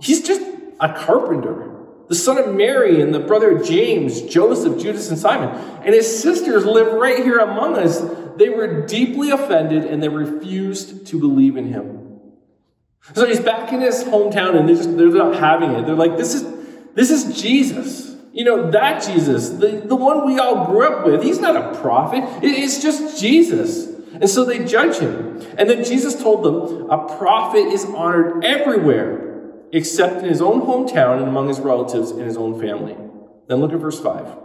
He's 0.00 0.26
just 0.26 0.42
a 0.80 0.92
carpenter. 0.92 1.70
the 2.12 2.18
son 2.18 2.36
of 2.36 2.54
Mary 2.54 3.00
and 3.00 3.14
the 3.14 3.20
brother 3.20 3.56
of 3.56 3.66
James, 3.66 4.20
Joseph, 4.20 4.78
Judas, 4.78 5.08
and 5.08 5.18
Simon. 5.18 5.48
And 5.82 5.94
his 5.94 6.22
sisters 6.22 6.66
live 6.66 6.92
right 6.92 7.24
here 7.24 7.38
among 7.38 7.78
us. 7.78 8.02
They 8.36 8.50
were 8.50 8.86
deeply 8.86 9.30
offended 9.30 9.84
and 9.86 10.02
they 10.02 10.10
refused 10.10 11.06
to 11.06 11.18
believe 11.18 11.56
in 11.56 11.72
him. 11.72 12.01
So 13.14 13.26
he's 13.26 13.40
back 13.40 13.72
in 13.72 13.80
his 13.80 14.04
hometown 14.04 14.56
and 14.56 14.68
they're 14.68 14.76
just 14.76 14.96
they're 14.96 15.08
not 15.08 15.34
having 15.34 15.72
it. 15.72 15.86
They're 15.86 15.94
like, 15.94 16.16
this 16.16 16.34
is 16.34 16.44
this 16.94 17.10
is 17.10 17.40
Jesus. 17.40 18.16
You 18.32 18.44
know, 18.44 18.70
that 18.70 19.02
Jesus, 19.02 19.50
the, 19.50 19.82
the 19.84 19.96
one 19.96 20.26
we 20.26 20.38
all 20.38 20.64
grew 20.64 20.86
up 20.86 21.04
with, 21.04 21.22
he's 21.22 21.38
not 21.38 21.54
a 21.54 21.78
prophet. 21.80 22.24
It's 22.42 22.80
just 22.80 23.20
Jesus. 23.20 23.88
And 24.14 24.28
so 24.28 24.44
they 24.44 24.64
judge 24.64 24.96
him. 24.96 25.40
And 25.58 25.68
then 25.68 25.84
Jesus 25.84 26.20
told 26.20 26.42
them, 26.42 26.90
a 26.90 27.16
prophet 27.18 27.66
is 27.66 27.84
honored 27.84 28.42
everywhere 28.44 29.50
except 29.72 30.22
in 30.22 30.28
his 30.28 30.40
own 30.40 30.62
hometown 30.62 31.18
and 31.18 31.28
among 31.28 31.48
his 31.48 31.60
relatives 31.60 32.10
and 32.10 32.22
his 32.22 32.36
own 32.36 32.58
family. 32.60 32.96
Then 33.48 33.60
look 33.60 33.72
at 33.72 33.80
verse 33.80 34.00
5. 34.00 34.38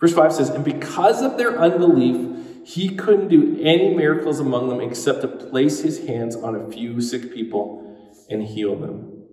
Verse 0.00 0.14
5 0.14 0.32
says, 0.32 0.50
And 0.50 0.64
because 0.64 1.22
of 1.22 1.36
their 1.36 1.58
unbelief, 1.58 2.49
he 2.64 2.94
couldn't 2.94 3.28
do 3.28 3.58
any 3.62 3.94
miracles 3.94 4.40
among 4.40 4.68
them 4.68 4.80
except 4.80 5.22
to 5.22 5.28
place 5.28 5.80
his 5.80 6.06
hands 6.06 6.36
on 6.36 6.54
a 6.54 6.70
few 6.70 7.00
sick 7.00 7.34
people 7.34 7.98
and 8.28 8.42
heal 8.42 8.76
them. 8.76 9.24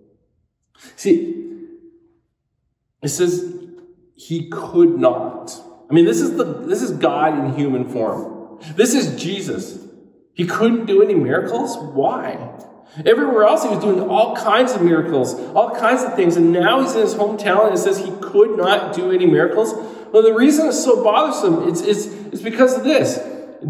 See, 0.95 1.37
it 3.01 3.09
says 3.09 3.55
he 4.15 4.49
could 4.49 4.97
not. 4.97 5.51
I 5.89 5.93
mean, 5.93 6.05
this 6.05 6.21
is 6.21 6.35
the 6.37 6.43
this 6.43 6.81
is 6.81 6.91
God 6.91 7.37
in 7.37 7.53
human 7.53 7.87
form. 7.87 8.59
This 8.75 8.93
is 8.93 9.21
Jesus. 9.21 9.85
He 10.33 10.45
couldn't 10.45 10.85
do 10.85 11.01
any 11.01 11.15
miracles. 11.15 11.77
Why? 11.77 12.53
Everywhere 13.05 13.43
else, 13.43 13.63
he 13.63 13.69
was 13.69 13.79
doing 13.79 14.01
all 14.01 14.35
kinds 14.35 14.71
of 14.71 14.81
miracles, 14.81 15.33
all 15.55 15.75
kinds 15.75 16.03
of 16.03 16.15
things. 16.15 16.35
And 16.35 16.51
now 16.51 16.81
he's 16.81 16.95
in 16.95 17.01
his 17.01 17.15
hometown 17.15 17.65
and 17.65 17.75
it 17.75 17.79
says 17.79 17.97
he 17.99 18.11
could 18.21 18.57
not 18.57 18.95
do 18.95 19.11
any 19.11 19.25
miracles. 19.25 19.73
Well, 20.11 20.23
the 20.23 20.33
reason 20.33 20.67
it's 20.67 20.83
so 20.83 21.03
bothersome 21.03 21.67
is, 21.67 21.81
is, 21.81 22.16
is 22.31 22.41
because 22.41 22.77
of 22.77 22.83
this. 22.83 23.19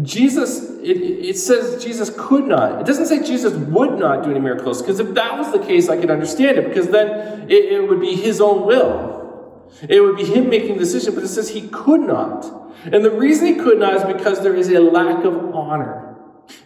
Jesus, 0.02 0.70
it, 0.82 0.98
it 0.98 1.38
says 1.38 1.82
Jesus 1.82 2.10
could 2.16 2.46
not. 2.46 2.80
It 2.80 2.86
doesn't 2.86 3.06
say 3.06 3.22
Jesus 3.22 3.54
would 3.54 3.98
not 3.98 4.22
do 4.22 4.30
any 4.30 4.40
miracles, 4.40 4.82
because 4.82 5.00
if 5.00 5.14
that 5.14 5.38
was 5.38 5.50
the 5.52 5.58
case, 5.58 5.88
I 5.88 5.96
could 5.96 6.10
understand 6.10 6.58
it, 6.58 6.68
because 6.68 6.88
then 6.88 7.50
it, 7.50 7.72
it 7.72 7.88
would 7.88 8.00
be 8.00 8.14
his 8.14 8.40
own 8.40 8.66
will. 8.66 9.70
It 9.88 10.00
would 10.00 10.16
be 10.16 10.24
him 10.24 10.50
making 10.50 10.74
the 10.74 10.80
decision, 10.80 11.14
but 11.14 11.24
it 11.24 11.28
says 11.28 11.50
he 11.50 11.68
could 11.68 12.00
not. 12.00 12.74
And 12.84 13.04
the 13.04 13.10
reason 13.10 13.46
he 13.46 13.54
could 13.54 13.78
not 13.78 13.94
is 13.94 14.04
because 14.04 14.42
there 14.42 14.54
is 14.54 14.68
a 14.68 14.80
lack 14.80 15.24
of 15.24 15.54
honor. 15.54 16.16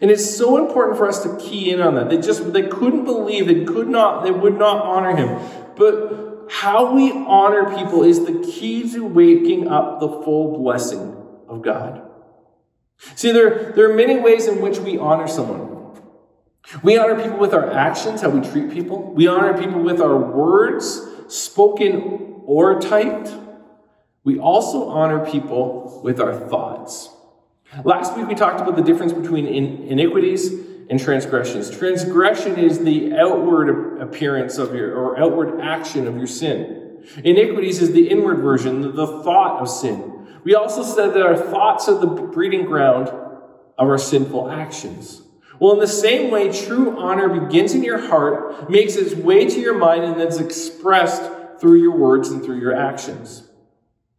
And 0.01 0.11
it's 0.11 0.37
so 0.37 0.65
important 0.65 0.97
for 0.97 1.09
us 1.09 1.23
to 1.23 1.37
key 1.39 1.71
in 1.71 1.81
on 1.81 1.95
that. 1.97 2.09
They 2.09 2.19
just 2.19 2.53
they 2.53 2.69
couldn't 2.69 3.05
believe, 3.05 3.47
they 3.47 3.65
could 3.65 3.89
not, 3.89 4.25
they 4.25 4.31
would 4.31 4.57
not 4.57 4.85
honor 4.85 5.17
him. 5.17 5.75
But 5.77 6.47
how 6.51 6.93
we 6.93 7.13
honor 7.13 7.77
people 7.77 8.03
is 8.03 8.25
the 8.25 8.41
key 8.41 8.89
to 8.93 9.05
waking 9.05 9.69
up 9.69 10.01
the 10.01 10.09
full 10.09 10.59
blessing 10.59 11.22
of 11.53 11.63
God. 11.63 12.09
See, 13.15 13.33
there, 13.33 13.73
there 13.73 13.91
are 13.91 13.95
many 13.95 14.19
ways 14.19 14.47
in 14.47 14.61
which 14.61 14.79
we 14.79 14.97
honor 14.99 15.29
someone. 15.29 15.73
We 16.83 16.97
honor 16.97 17.21
people 17.21 17.39
with 17.39 17.53
our 17.53 17.71
actions, 17.71 18.21
how 18.23 18.31
we 18.31 18.47
treat 18.49 18.71
people. 18.71 19.13
We 19.13 19.27
honor 19.27 19.59
people 19.59 19.83
with 19.83 20.01
our 20.01 20.17
words, 20.17 21.01
spoken 21.29 22.43
or 22.45 22.81
typed. 22.81 23.35
We 24.25 24.39
also 24.39 24.89
honor 24.89 25.27
people 25.27 26.01
with 26.05 26.21
our 26.21 26.49
thoughts. 26.49 27.11
Last 27.85 28.17
week 28.17 28.29
we 28.29 28.35
talked 28.35 28.61
about 28.61 28.77
the 28.77 28.83
difference 28.83 29.13
between 29.13 29.47
in- 29.47 29.89
iniquities 29.89 30.53
and 30.89 31.01
transgressions. 31.01 31.71
Transgression 31.77 32.59
is 32.59 32.85
the 32.85 33.15
outward 33.15 34.01
appearance 34.01 34.59
of 34.59 34.75
your, 34.75 34.95
or 34.95 35.19
outward 35.19 35.61
action 35.61 36.07
of 36.07 36.17
your 36.17 36.27
sin. 36.27 37.03
Iniquities 37.25 37.81
is 37.81 37.93
the 37.93 38.09
inward 38.09 38.39
version, 38.39 38.95
the 38.95 39.07
thought 39.07 39.61
of 39.61 39.69
sin. 39.69 40.12
We 40.45 40.55
also 40.55 40.83
said 40.83 41.15
that 41.15 41.23
our 41.23 41.37
thoughts 41.37 41.89
are 41.89 41.99
the 41.99 42.07
breeding 42.07 42.67
ground 42.67 43.09
of 43.09 43.89
our 43.89 43.99
sinful 43.99 44.51
actions. 44.51 45.23
Well, 45.61 45.75
in 45.75 45.79
the 45.79 45.87
same 45.87 46.31
way, 46.31 46.53
true 46.53 46.99
honor 46.99 47.29
begins 47.29 47.75
in 47.75 47.85
your 47.85 48.09
heart, 48.09 48.69
makes 48.69 48.97
its 48.97 49.15
way 49.15 49.47
to 49.47 49.61
your 49.61 49.79
mind, 49.79 50.05
and 50.05 50.19
then 50.19 50.27
is 50.27 50.41
expressed 50.41 51.23
through 51.61 51.81
your 51.81 51.97
words 51.97 52.31
and 52.31 52.43
through 52.45 52.59
your 52.59 52.75
actions. 52.75 53.49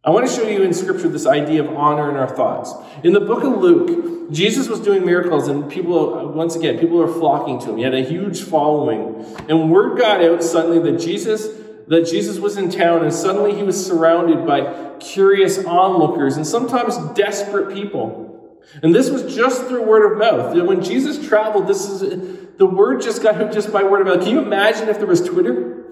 I 0.02 0.10
want 0.10 0.26
to 0.26 0.32
show 0.34 0.48
you 0.48 0.62
in 0.62 0.72
Scripture 0.72 1.08
this 1.08 1.26
idea 1.26 1.62
of 1.62 1.74
honor 1.76 2.10
in 2.10 2.16
our 2.16 2.28
thoughts. 2.28 2.72
In 3.02 3.12
the 3.12 3.20
book 3.20 3.42
of 3.42 3.58
Luke, 3.58 4.30
Jesus 4.30 4.68
was 4.68 4.80
doing 4.80 5.04
miracles, 5.04 5.48
and 5.48 5.70
people, 5.70 6.28
once 6.28 6.56
again, 6.56 6.78
people 6.78 6.96
were 6.98 7.12
flocking 7.12 7.58
to 7.60 7.70
him. 7.70 7.76
He 7.76 7.82
had 7.82 7.94
a 7.94 8.02
huge 8.02 8.42
following. 8.42 9.24
And 9.48 9.70
word 9.70 9.98
got 9.98 10.22
out 10.22 10.42
suddenly 10.42 10.78
that 10.90 10.98
Jesus, 10.98 11.46
that 11.88 12.06
Jesus 12.06 12.38
was 12.38 12.56
in 12.56 12.70
town, 12.70 13.02
and 13.02 13.12
suddenly 13.12 13.54
he 13.54 13.62
was 13.62 13.84
surrounded 13.84 14.46
by 14.46 14.96
curious 15.00 15.64
onlookers 15.64 16.36
and 16.36 16.46
sometimes 16.46 16.96
desperate 17.14 17.74
people. 17.74 18.60
And 18.82 18.94
this 18.94 19.10
was 19.10 19.34
just 19.34 19.66
through 19.66 19.84
word 19.84 20.12
of 20.12 20.18
mouth. 20.18 20.56
When 20.66 20.82
Jesus 20.82 21.26
traveled, 21.26 21.66
this 21.66 21.88
is 21.88 22.00
the 22.56 22.66
word 22.66 23.02
just 23.02 23.22
got 23.22 23.40
out 23.40 23.52
just 23.52 23.72
by 23.72 23.82
word 23.82 24.00
of 24.00 24.06
mouth. 24.06 24.24
Can 24.24 24.34
you 24.34 24.40
imagine 24.40 24.88
if 24.88 24.98
there 24.98 25.06
was 25.06 25.22
Twitter? 25.22 25.84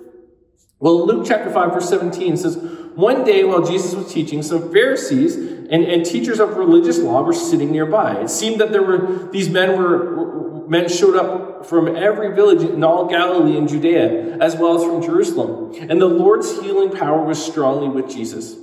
Well, 0.78 1.06
Luke 1.06 1.26
chapter 1.26 1.50
5, 1.50 1.72
verse 1.72 1.88
17 1.88 2.36
says, 2.36 2.56
One 2.56 3.24
day 3.24 3.44
while 3.44 3.64
Jesus 3.64 3.94
was 3.94 4.12
teaching, 4.12 4.42
some 4.42 4.72
Pharisees 4.72 5.36
and, 5.36 5.84
and 5.84 6.04
teachers 6.04 6.40
of 6.40 6.56
religious 6.56 6.98
law 6.98 7.22
were 7.22 7.32
sitting 7.32 7.70
nearby. 7.70 8.20
It 8.20 8.30
seemed 8.30 8.60
that 8.60 8.72
there 8.72 8.82
were 8.82 9.28
these 9.30 9.48
men 9.48 9.78
were 9.78 10.51
men 10.72 10.88
showed 10.88 11.14
up 11.14 11.66
from 11.66 11.94
every 11.94 12.34
village 12.34 12.62
in 12.62 12.82
all 12.82 13.06
Galilee 13.06 13.58
and 13.58 13.68
Judea, 13.68 14.38
as 14.38 14.56
well 14.56 14.76
as 14.76 14.82
from 14.82 15.02
Jerusalem. 15.02 15.74
And 15.90 16.00
the 16.00 16.06
Lord's 16.06 16.60
healing 16.60 16.90
power 16.90 17.22
was 17.22 17.44
strongly 17.44 17.88
with 17.88 18.10
Jesus. 18.10 18.56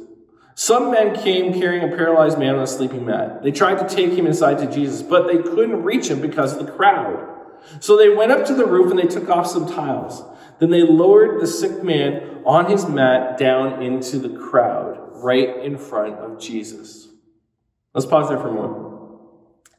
Some 0.56 0.90
men 0.92 1.16
came 1.16 1.54
carrying 1.54 1.84
a 1.84 1.96
paralyzed 1.96 2.40
man 2.40 2.56
on 2.56 2.64
a 2.64 2.68
sleeping 2.68 3.06
mat. 3.06 3.44
They 3.44 3.52
tried 3.52 3.78
to 3.78 3.96
take 3.96 4.12
him 4.12 4.26
inside 4.26 4.58
to 4.58 4.70
Jesus, 4.70 5.04
but 5.04 5.28
they 5.28 5.38
couldn't 5.38 5.84
reach 5.84 6.08
him 6.08 6.20
because 6.20 6.58
of 6.58 6.66
the 6.66 6.72
crowd. 6.72 7.28
So 7.80 7.96
they 7.96 8.10
went 8.10 8.32
up 8.32 8.44
to 8.48 8.56
the 8.56 8.66
roof 8.66 8.90
and 8.90 9.00
they 9.00 9.08
took 9.08 9.30
off 9.30 9.46
some 9.46 9.72
tiles. 9.72 10.24
Then 10.58 10.72
they 10.72 10.82
lowered 10.82 11.40
the 11.40 11.48
sick 11.48 11.84
man 11.84 12.42
on 12.44 12.72
his 12.72 12.88
mat 12.88 13.38
down 13.38 13.84
into 13.84 14.18
the 14.18 14.36
crowd, 14.38 14.98
right 15.24 15.64
in 15.64 15.78
front 15.78 16.16
of 16.16 16.42
Jesus. 16.42 17.08
Let's 17.94 18.08
pause 18.08 18.30
there 18.30 18.40
for 18.40 18.50
a 18.50 18.54
moment. 18.54 18.88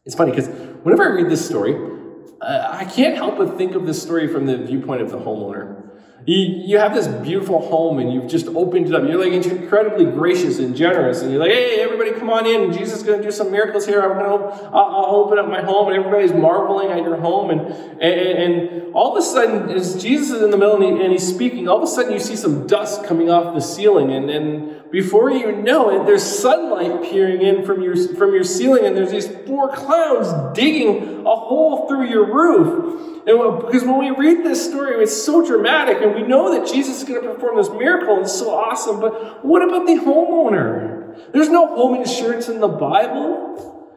It's 0.05 0.15
funny 0.15 0.31
because 0.31 0.49
whenever 0.83 1.03
I 1.03 1.15
read 1.15 1.29
this 1.29 1.47
story, 1.47 1.99
Uh, 2.41 2.69
I 2.71 2.85
can't 2.85 3.17
help 3.17 3.39
but 3.39 3.59
think 3.59 3.75
of 3.75 3.87
this 3.87 4.03
story 4.03 4.27
from 4.27 4.47
the 4.47 4.59
viewpoint 4.59 5.03
of 5.03 5.11
the 5.11 5.19
homeowner. 5.19 5.81
You, 6.27 6.37
you 6.37 6.79
have 6.79 6.95
this 6.95 7.07
beautiful 7.07 7.67
home 7.67 7.99
and 7.99 8.12
you've 8.12 8.31
just 8.31 8.47
opened 8.49 8.87
it 8.87 8.95
up. 8.95 9.05
You're 9.09 9.19
like 9.19 9.33
incredibly 9.33 10.05
gracious 10.05 10.59
and 10.59 10.77
generous. 10.77 11.23
And 11.23 11.31
you're 11.31 11.41
like, 11.41 11.50
hey, 11.50 11.81
everybody 11.81 12.12
come 12.12 12.29
on 12.29 12.47
in. 12.47 12.73
Jesus 12.73 12.99
is 12.99 13.03
going 13.03 13.19
to 13.19 13.25
do 13.25 13.33
some 13.33 13.50
miracles 13.50 13.87
here. 13.87 14.03
I'm 14.03 14.19
going 14.19 14.39
to, 14.39 14.55
I'll, 14.67 14.85
I'll 14.85 15.15
open 15.17 15.39
up 15.39 15.49
my 15.49 15.62
home. 15.62 15.89
And 15.89 15.97
everybody's 15.97 16.35
marveling 16.35 16.91
at 16.91 17.03
your 17.03 17.17
home. 17.17 17.50
And, 17.50 17.61
and, 18.03 18.03
and 18.03 18.95
all 18.95 19.17
of 19.17 19.23
a 19.23 19.27
sudden, 19.27 19.71
as 19.71 20.00
Jesus 20.00 20.31
is 20.31 20.43
in 20.43 20.50
the 20.50 20.59
middle 20.59 20.75
and, 20.75 20.85
he, 20.85 21.03
and 21.03 21.12
he's 21.12 21.27
speaking, 21.27 21.69
all 21.69 21.79
of 21.79 21.83
a 21.83 21.87
sudden 21.87 22.12
you 22.12 22.21
see 22.21 22.37
some 22.37 22.67
dust 22.67 23.05
coming 23.05 23.31
off 23.31 23.55
the 23.55 23.61
ceiling. 23.61 24.12
And, 24.12 24.29
and 24.29 24.80
before 24.91 25.31
you 25.31 25.53
know 25.53 25.91
it, 25.91 26.07
there's 26.07 26.23
sunlight 26.23 27.03
peering 27.11 27.43
in 27.43 27.65
from 27.65 27.81
your, 27.83 27.97
from 28.15 28.35
your 28.35 28.45
ceiling. 28.45 28.85
And 28.85 28.97
there's 28.97 29.11
these 29.11 29.29
four 29.47 29.69
clowns 29.69 30.57
digging 30.57 31.21
a 31.27 31.37
hole 31.37 31.87
through 31.89 32.09
your 32.09 32.27
roof. 32.33 33.27
And 33.27 33.61
because 33.61 33.85
when 33.85 33.99
we 33.99 34.11
read 34.11 34.45
this 34.45 34.69
story, 34.69 35.01
it's 35.03 35.25
so 35.25 35.47
dramatic, 35.47 35.99
and 36.01 36.15
we 36.15 36.23
know 36.23 36.59
that 36.59 36.73
Jesus 36.73 37.03
is 37.03 37.09
going 37.09 37.23
to 37.23 37.35
perform 37.35 37.57
this 37.59 37.69
miracle, 37.69 38.15
and 38.15 38.23
it's 38.23 38.37
so 38.37 38.51
awesome. 38.51 38.99
But 38.99 39.45
what 39.45 39.63
about 39.63 39.87
the 39.87 39.95
homeowner? 39.95 41.31
There's 41.33 41.51
no 41.51 41.67
home 41.67 41.97
insurance 41.97 42.49
in 42.49 42.61
the 42.61 42.69
Bible. 42.69 43.89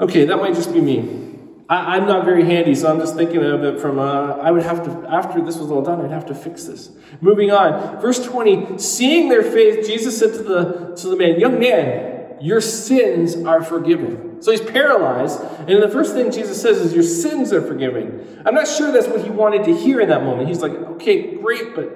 Okay, 0.00 0.24
that 0.26 0.36
might 0.36 0.54
just 0.54 0.72
be 0.72 0.80
me. 0.80 1.25
I, 1.68 1.96
am 1.96 2.06
not 2.06 2.24
very 2.24 2.44
handy, 2.44 2.74
so 2.74 2.88
I'm 2.88 3.00
just 3.00 3.16
thinking 3.16 3.42
of 3.42 3.64
it 3.64 3.80
from, 3.80 3.98
uh, 3.98 4.36
I 4.36 4.52
would 4.52 4.62
have 4.62 4.84
to, 4.84 5.08
after 5.08 5.44
this 5.44 5.56
was 5.56 5.70
all 5.70 5.82
done, 5.82 6.00
I'd 6.00 6.12
have 6.12 6.26
to 6.26 6.34
fix 6.34 6.64
this. 6.64 6.90
Moving 7.20 7.50
on. 7.50 8.00
Verse 8.00 8.24
20, 8.24 8.78
seeing 8.78 9.28
their 9.28 9.42
faith, 9.42 9.86
Jesus 9.86 10.16
said 10.16 10.32
to 10.34 10.42
the, 10.42 10.94
to 10.96 11.08
the 11.08 11.16
man, 11.16 11.40
Young 11.40 11.58
man, 11.58 12.36
your 12.40 12.60
sins 12.60 13.36
are 13.44 13.64
forgiven. 13.64 14.40
So 14.42 14.52
he's 14.52 14.60
paralyzed, 14.60 15.40
and 15.66 15.82
the 15.82 15.88
first 15.88 16.14
thing 16.14 16.30
Jesus 16.30 16.60
says 16.60 16.78
is, 16.78 16.94
Your 16.94 17.02
sins 17.02 17.52
are 17.52 17.62
forgiven. 17.62 18.42
I'm 18.46 18.54
not 18.54 18.68
sure 18.68 18.92
that's 18.92 19.08
what 19.08 19.24
he 19.24 19.30
wanted 19.30 19.64
to 19.64 19.76
hear 19.76 20.00
in 20.00 20.08
that 20.10 20.22
moment. 20.22 20.48
He's 20.48 20.62
like, 20.62 20.72
Okay, 20.72 21.34
great, 21.36 21.74
but 21.74 21.90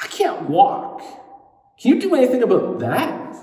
I 0.00 0.06
can't 0.06 0.50
walk. 0.50 1.00
Can 1.80 1.94
you 1.94 2.00
do 2.00 2.14
anything 2.14 2.42
about 2.42 2.80
that? 2.80 3.36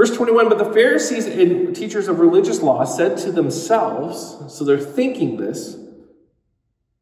Verse 0.00 0.16
21 0.16 0.48
But 0.48 0.56
the 0.56 0.72
Pharisees 0.72 1.26
and 1.26 1.76
teachers 1.76 2.08
of 2.08 2.20
religious 2.20 2.62
law 2.62 2.84
said 2.84 3.18
to 3.18 3.30
themselves, 3.30 4.50
so 4.50 4.64
they're 4.64 4.78
thinking 4.78 5.36
this, 5.36 5.76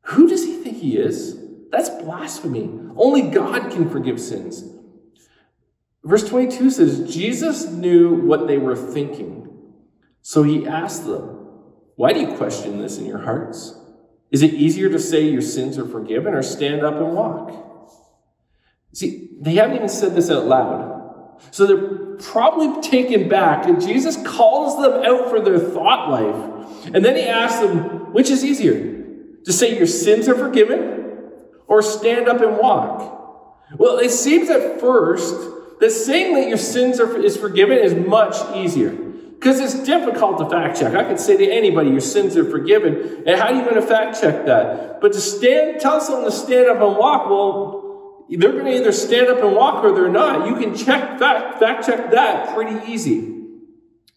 Who 0.07 0.27
does 0.27 0.45
he 0.45 0.57
think 0.57 0.79
he 0.79 0.97
is? 0.97 1.39
That's 1.71 1.91
blasphemy. 1.91 2.69
Only 2.97 3.31
God 3.31 3.71
can 3.71 3.89
forgive 3.89 4.21
sins. 4.21 4.65
Verse 6.03 6.29
22 6.29 6.73
says, 6.73 7.15
Jesus 7.15 7.67
knew 7.67 8.17
what 8.17 8.49
they 8.49 8.59
were 8.59 8.75
thinking. 8.75 9.49
So 10.21 10.43
he 10.43 10.67
asked 10.67 11.07
them, 11.07 11.47
Why 11.95 12.13
do 12.13 12.19
you 12.19 12.35
question 12.37 12.83
this 12.83 12.99
in 12.99 13.07
your 13.07 13.19
hearts? 13.19 13.79
Is 14.33 14.43
it 14.43 14.55
easier 14.55 14.89
to 14.89 14.99
say 14.99 15.21
your 15.21 15.41
sins 15.41 15.79
are 15.79 15.87
forgiven 15.87 16.35
or 16.35 16.43
stand 16.43 16.83
up 16.83 16.97
and 16.97 17.15
walk? 17.15 17.55
See, 18.93 19.29
they 19.41 19.55
haven't 19.55 19.77
even 19.77 19.89
said 19.89 20.17
this 20.17 20.33
out 20.33 20.47
loud. 20.47 20.99
So 21.53 21.65
they're 21.65 21.98
probably 22.21 22.81
taken 22.83 23.29
back, 23.29 23.67
and 23.67 23.81
Jesus 23.81 24.17
calls 24.27 24.83
them 24.83 25.05
out 25.05 25.31
for 25.31 25.41
their 25.41 25.59
thought 25.59 26.11
life. 26.11 26.91
And 26.95 27.05
then 27.05 27.17
he 27.17 27.23
asks 27.23 27.61
them, 27.61 28.13
which 28.13 28.31
is 28.31 28.45
easier? 28.45 29.05
To 29.45 29.53
say 29.53 29.77
your 29.77 29.87
sins 29.87 30.29
are 30.29 30.35
forgiven 30.35 31.17
or 31.67 31.83
stand 31.83 32.29
up 32.29 32.41
and 32.41 32.59
walk? 32.59 33.15
Well, 33.77 33.99
it 33.99 34.11
seems 34.11 34.49
at 34.51 34.81
first 34.81 35.35
that 35.81 35.91
saying 35.91 36.35
that 36.35 36.49
your 36.49 36.59
sins 36.59 37.01
are, 37.01 37.19
is 37.19 37.37
forgiven 37.37 37.79
is 37.79 37.95
much 37.95 38.35
easier. 38.57 38.91
Because 38.91 39.61
it's 39.61 39.85
difficult 39.87 40.39
to 40.39 40.51
fact 40.51 40.81
check. 40.81 40.95
I 40.95 41.05
could 41.05 41.21
say 41.21 41.37
to 41.37 41.49
anybody, 41.49 41.91
your 41.91 42.01
sins 42.01 42.37
are 42.37 42.45
forgiven. 42.45 43.23
And 43.25 43.39
how 43.41 43.47
are 43.47 43.55
you 43.55 43.63
going 43.63 43.77
to 43.77 43.83
fact 43.83 44.21
check 44.21 44.47
that? 44.47 45.01
But 45.01 45.13
to 45.13 45.21
stand, 45.21 45.81
tell 45.81 46.01
someone 46.01 46.25
to 46.25 46.33
stand 46.33 46.69
up 46.69 46.83
and 46.83 46.97
walk, 46.97 47.31
well, 47.31 47.88
they're 48.29 48.53
going 48.53 48.67
to 48.67 48.77
either 48.77 48.93
stand 48.93 49.29
up 49.29 49.43
and 49.43 49.55
walk 49.55 49.83
or 49.85 49.93
they're 49.93 50.09
not. 50.09 50.47
You 50.47 50.57
can 50.57 50.77
check 50.77 51.19
fact, 51.19 51.59
fact 51.59 51.87
check 51.87 52.11
that 52.11 52.55
pretty 52.55 52.91
easy. 52.91 53.37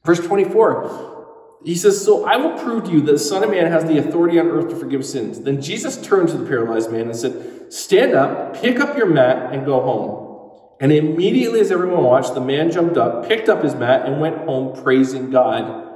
Verse 0.04 0.20
24. 0.20 1.60
He 1.64 1.76
says, 1.76 2.04
So 2.04 2.26
I 2.26 2.38
will 2.38 2.58
prove 2.58 2.86
to 2.86 2.92
you 2.92 3.02
that 3.02 3.12
the 3.12 3.20
Son 3.20 3.44
of 3.44 3.52
Man 3.52 3.72
has 3.72 3.86
the 3.86 3.98
authority 3.98 4.40
on 4.40 4.48
earth 4.48 4.70
to 4.70 4.76
forgive 4.76 5.06
sins. 5.06 5.42
Then 5.42 5.62
Jesus 5.62 6.02
turned 6.02 6.30
to 6.30 6.38
the 6.38 6.46
paralyzed 6.46 6.92
man 6.92 7.02
and 7.02 7.16
said, 7.16 7.72
Stand 7.72 8.14
up, 8.14 8.56
pick 8.56 8.80
up 8.80 8.98
your 8.98 9.06
mat, 9.06 9.54
and 9.54 9.66
go 9.66 9.82
home. 9.82 10.22
And 10.82 10.92
immediately 10.92 11.60
as 11.60 11.72
everyone 11.72 12.04
watched, 12.04 12.34
the 12.34 12.42
man 12.42 12.72
jumped 12.72 12.98
up, 12.98 13.28
picked 13.28 13.48
up 13.48 13.64
his 13.64 13.76
mat, 13.76 14.06
and 14.06 14.20
went 14.20 14.40
home 14.40 14.82
praising 14.82 15.30
God. 15.30 15.90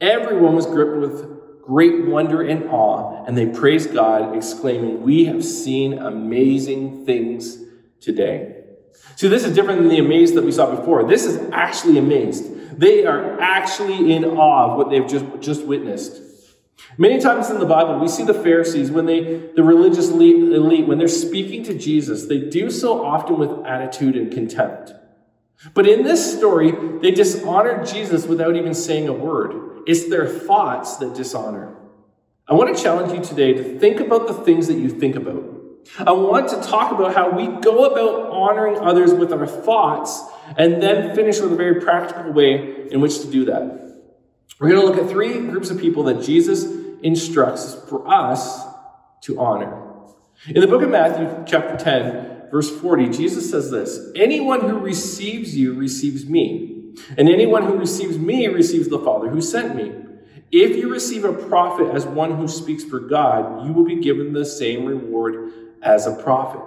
Everyone 0.00 0.56
was 0.56 0.66
gripped 0.66 0.96
with 0.96 1.39
great 1.70 2.04
wonder 2.04 2.42
and 2.42 2.64
awe, 2.68 3.24
and 3.26 3.38
they 3.38 3.46
praised 3.46 3.94
God, 3.94 4.36
exclaiming, 4.36 5.02
We 5.02 5.26
have 5.26 5.44
seen 5.44 5.98
amazing 5.98 7.06
things 7.06 7.62
today. 8.00 8.56
See, 9.14 9.28
this 9.28 9.44
is 9.44 9.54
different 9.54 9.82
than 9.82 9.88
the 9.88 10.00
amazed 10.00 10.34
that 10.34 10.44
we 10.44 10.50
saw 10.50 10.74
before. 10.74 11.04
This 11.04 11.24
is 11.24 11.48
actually 11.52 11.96
amazed. 11.96 12.76
They 12.76 13.06
are 13.06 13.40
actually 13.40 14.12
in 14.12 14.24
awe 14.24 14.72
of 14.72 14.78
what 14.78 14.90
they've 14.90 15.06
just, 15.06 15.24
just 15.38 15.64
witnessed. 15.64 16.20
Many 16.98 17.20
times 17.20 17.50
in 17.50 17.60
the 17.60 17.66
Bible, 17.66 18.00
we 18.00 18.08
see 18.08 18.24
the 18.24 18.34
Pharisees, 18.34 18.90
when 18.90 19.06
they, 19.06 19.20
the 19.54 19.62
religious 19.62 20.08
elite, 20.08 20.88
when 20.88 20.98
they're 20.98 21.06
speaking 21.06 21.62
to 21.64 21.74
Jesus, 21.78 22.26
they 22.26 22.40
do 22.40 22.68
so 22.68 23.04
often 23.04 23.38
with 23.38 23.64
attitude 23.64 24.16
and 24.16 24.32
contempt. 24.32 24.92
But 25.72 25.86
in 25.86 26.02
this 26.02 26.36
story, 26.36 26.72
they 27.00 27.12
dishonored 27.12 27.86
Jesus 27.86 28.26
without 28.26 28.56
even 28.56 28.74
saying 28.74 29.06
a 29.06 29.12
word. 29.12 29.69
It's 29.86 30.08
their 30.08 30.26
thoughts 30.26 30.96
that 30.98 31.14
dishonor. 31.14 31.76
I 32.48 32.54
want 32.54 32.76
to 32.76 32.82
challenge 32.82 33.12
you 33.12 33.22
today 33.22 33.52
to 33.54 33.78
think 33.78 34.00
about 34.00 34.26
the 34.26 34.34
things 34.34 34.66
that 34.66 34.74
you 34.74 34.88
think 34.88 35.16
about. 35.16 35.44
I 35.98 36.12
want 36.12 36.48
to 36.50 36.56
talk 36.62 36.92
about 36.92 37.14
how 37.14 37.30
we 37.30 37.46
go 37.60 37.84
about 37.84 38.30
honoring 38.30 38.78
others 38.78 39.12
with 39.12 39.32
our 39.32 39.46
thoughts 39.46 40.22
and 40.56 40.82
then 40.82 41.14
finish 41.14 41.40
with 41.40 41.52
a 41.52 41.56
very 41.56 41.80
practical 41.80 42.32
way 42.32 42.88
in 42.90 43.00
which 43.00 43.20
to 43.20 43.30
do 43.30 43.44
that. 43.46 43.80
We're 44.58 44.68
going 44.68 44.80
to 44.80 44.86
look 44.86 44.98
at 44.98 45.08
three 45.08 45.38
groups 45.38 45.70
of 45.70 45.80
people 45.80 46.04
that 46.04 46.22
Jesus 46.22 46.64
instructs 47.02 47.74
for 47.88 48.06
us 48.06 48.62
to 49.22 49.40
honor. 49.40 49.86
In 50.48 50.60
the 50.60 50.66
book 50.66 50.82
of 50.82 50.90
Matthew, 50.90 51.44
chapter 51.46 51.76
10, 51.76 52.50
verse 52.50 52.70
40, 52.80 53.08
Jesus 53.10 53.50
says 53.50 53.70
this 53.70 54.10
Anyone 54.14 54.60
who 54.60 54.78
receives 54.78 55.56
you 55.56 55.74
receives 55.74 56.26
me, 56.26 56.79
and 57.16 57.28
anyone 57.28 57.64
who 57.64 57.76
receives 57.76 58.18
me 58.18 58.46
receives 58.48 58.88
the 58.88 58.98
Father 58.98 59.28
who 59.28 59.40
sent 59.40 59.74
me. 59.74 59.92
If 60.50 60.76
you 60.76 60.92
receive 60.92 61.24
a 61.24 61.32
prophet 61.32 61.94
as 61.94 62.04
one 62.06 62.36
who 62.36 62.48
speaks 62.48 62.82
for 62.82 62.98
God, 62.98 63.66
you 63.66 63.72
will 63.72 63.84
be 63.84 64.00
given 64.00 64.32
the 64.32 64.44
same 64.44 64.84
reward 64.84 65.52
as 65.82 66.06
a 66.06 66.14
prophet. 66.22 66.62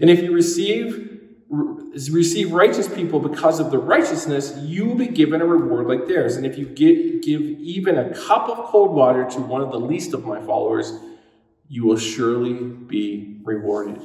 And 0.00 0.08
if 0.08 0.22
you 0.22 0.32
receive 0.32 1.10
receive 2.10 2.52
righteous 2.52 2.88
people 2.88 3.20
because 3.20 3.60
of 3.60 3.70
the 3.70 3.78
righteousness, 3.78 4.56
you 4.62 4.84
will 4.84 4.96
be 4.96 5.06
given 5.06 5.40
a 5.40 5.46
reward 5.46 5.86
like 5.86 6.08
theirs. 6.08 6.36
And 6.36 6.44
if 6.44 6.58
you 6.58 6.66
give, 6.66 7.22
give 7.22 7.42
even 7.42 7.96
a 7.98 8.12
cup 8.12 8.48
of 8.48 8.66
cold 8.66 8.90
water 8.90 9.24
to 9.30 9.40
one 9.40 9.60
of 9.60 9.70
the 9.70 9.78
least 9.78 10.12
of 10.14 10.24
my 10.24 10.40
followers, 10.44 10.92
you 11.68 11.84
will 11.84 11.98
surely 11.98 12.54
be 12.54 13.40
rewarded. 13.44 14.00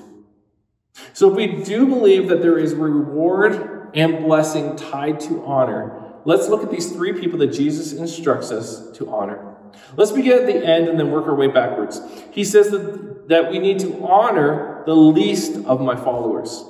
So 1.14 1.30
if 1.30 1.36
we 1.36 1.64
do 1.64 1.88
believe 1.88 2.28
that 2.30 2.42
there 2.42 2.58
is 2.58 2.74
reward 2.74 3.69
and 3.94 4.26
blessing 4.26 4.76
tied 4.76 5.20
to 5.22 5.44
honor, 5.46 6.14
let's 6.26 6.48
look 6.48 6.64
at 6.64 6.72
these 6.72 6.92
three 6.92 7.14
people 7.14 7.40
that 7.40 7.54
Jesus 7.54 7.94
instructs 7.94 8.52
us 8.52 8.92
to 8.98 9.10
honor. 9.10 9.56
Let's 9.96 10.12
begin 10.12 10.40
at 10.40 10.46
the 10.46 10.56
end 10.56 10.88
and 10.88 11.00
then 11.00 11.12
work 11.12 11.26
our 11.26 11.36
way 11.36 11.48
backwards. 11.48 12.02
He 12.32 12.44
says 12.44 12.70
that, 12.72 13.28
that 13.30 13.52
we 13.52 13.60
need 13.60 13.80
to 13.80 14.06
honor 14.06 14.84
the 14.86 14.96
least 14.96 15.66
of 15.66 15.82
my 15.82 15.96
followers. 15.96 16.64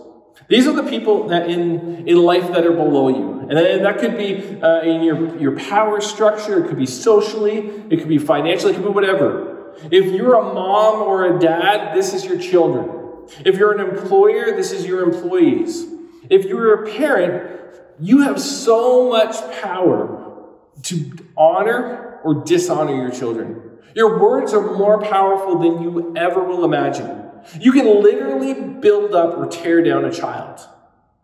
These 0.47 0.67
are 0.67 0.73
the 0.73 0.89
people 0.89 1.27
that 1.27 1.49
in, 1.49 2.07
in 2.07 2.17
life 2.17 2.47
that 2.53 2.65
are 2.65 2.73
below 2.73 3.09
you. 3.09 3.39
And 3.49 3.85
that 3.85 3.99
could 3.99 4.17
be 4.17 4.61
uh, 4.61 4.81
in 4.81 5.03
your, 5.03 5.37
your 5.39 5.59
power 5.59 6.01
structure, 6.01 6.63
it 6.63 6.67
could 6.67 6.77
be 6.77 6.85
socially, 6.85 7.57
it 7.89 7.97
could 7.97 8.07
be 8.07 8.17
financially, 8.17 8.73
it 8.73 8.75
could 8.75 8.85
be 8.85 8.89
whatever. 8.89 9.75
If 9.91 10.13
you're 10.13 10.35
a 10.35 10.53
mom 10.53 11.01
or 11.01 11.35
a 11.35 11.39
dad, 11.39 11.95
this 11.95 12.13
is 12.13 12.25
your 12.25 12.39
children. 12.39 13.27
If 13.45 13.57
you're 13.57 13.77
an 13.77 13.97
employer, 13.97 14.55
this 14.55 14.71
is 14.71 14.85
your 14.85 15.03
employees. 15.03 15.85
If 16.29 16.45
you're 16.45 16.85
a 16.85 16.91
parent, 16.91 17.59
you 17.99 18.21
have 18.21 18.39
so 18.39 19.09
much 19.09 19.35
power 19.61 20.47
to 20.83 21.11
honor 21.35 22.19
or 22.23 22.43
dishonor 22.43 22.95
your 22.95 23.11
children. 23.11 23.61
Your 23.95 24.19
words 24.19 24.53
are 24.53 24.77
more 24.77 25.01
powerful 25.01 25.59
than 25.59 25.81
you 25.81 26.13
ever 26.15 26.43
will 26.43 26.63
imagine. 26.63 27.23
You 27.59 27.71
can 27.71 28.01
literally 28.03 28.53
build 28.53 29.15
up 29.15 29.37
or 29.37 29.47
tear 29.47 29.81
down 29.81 30.05
a 30.05 30.11
child. 30.11 30.59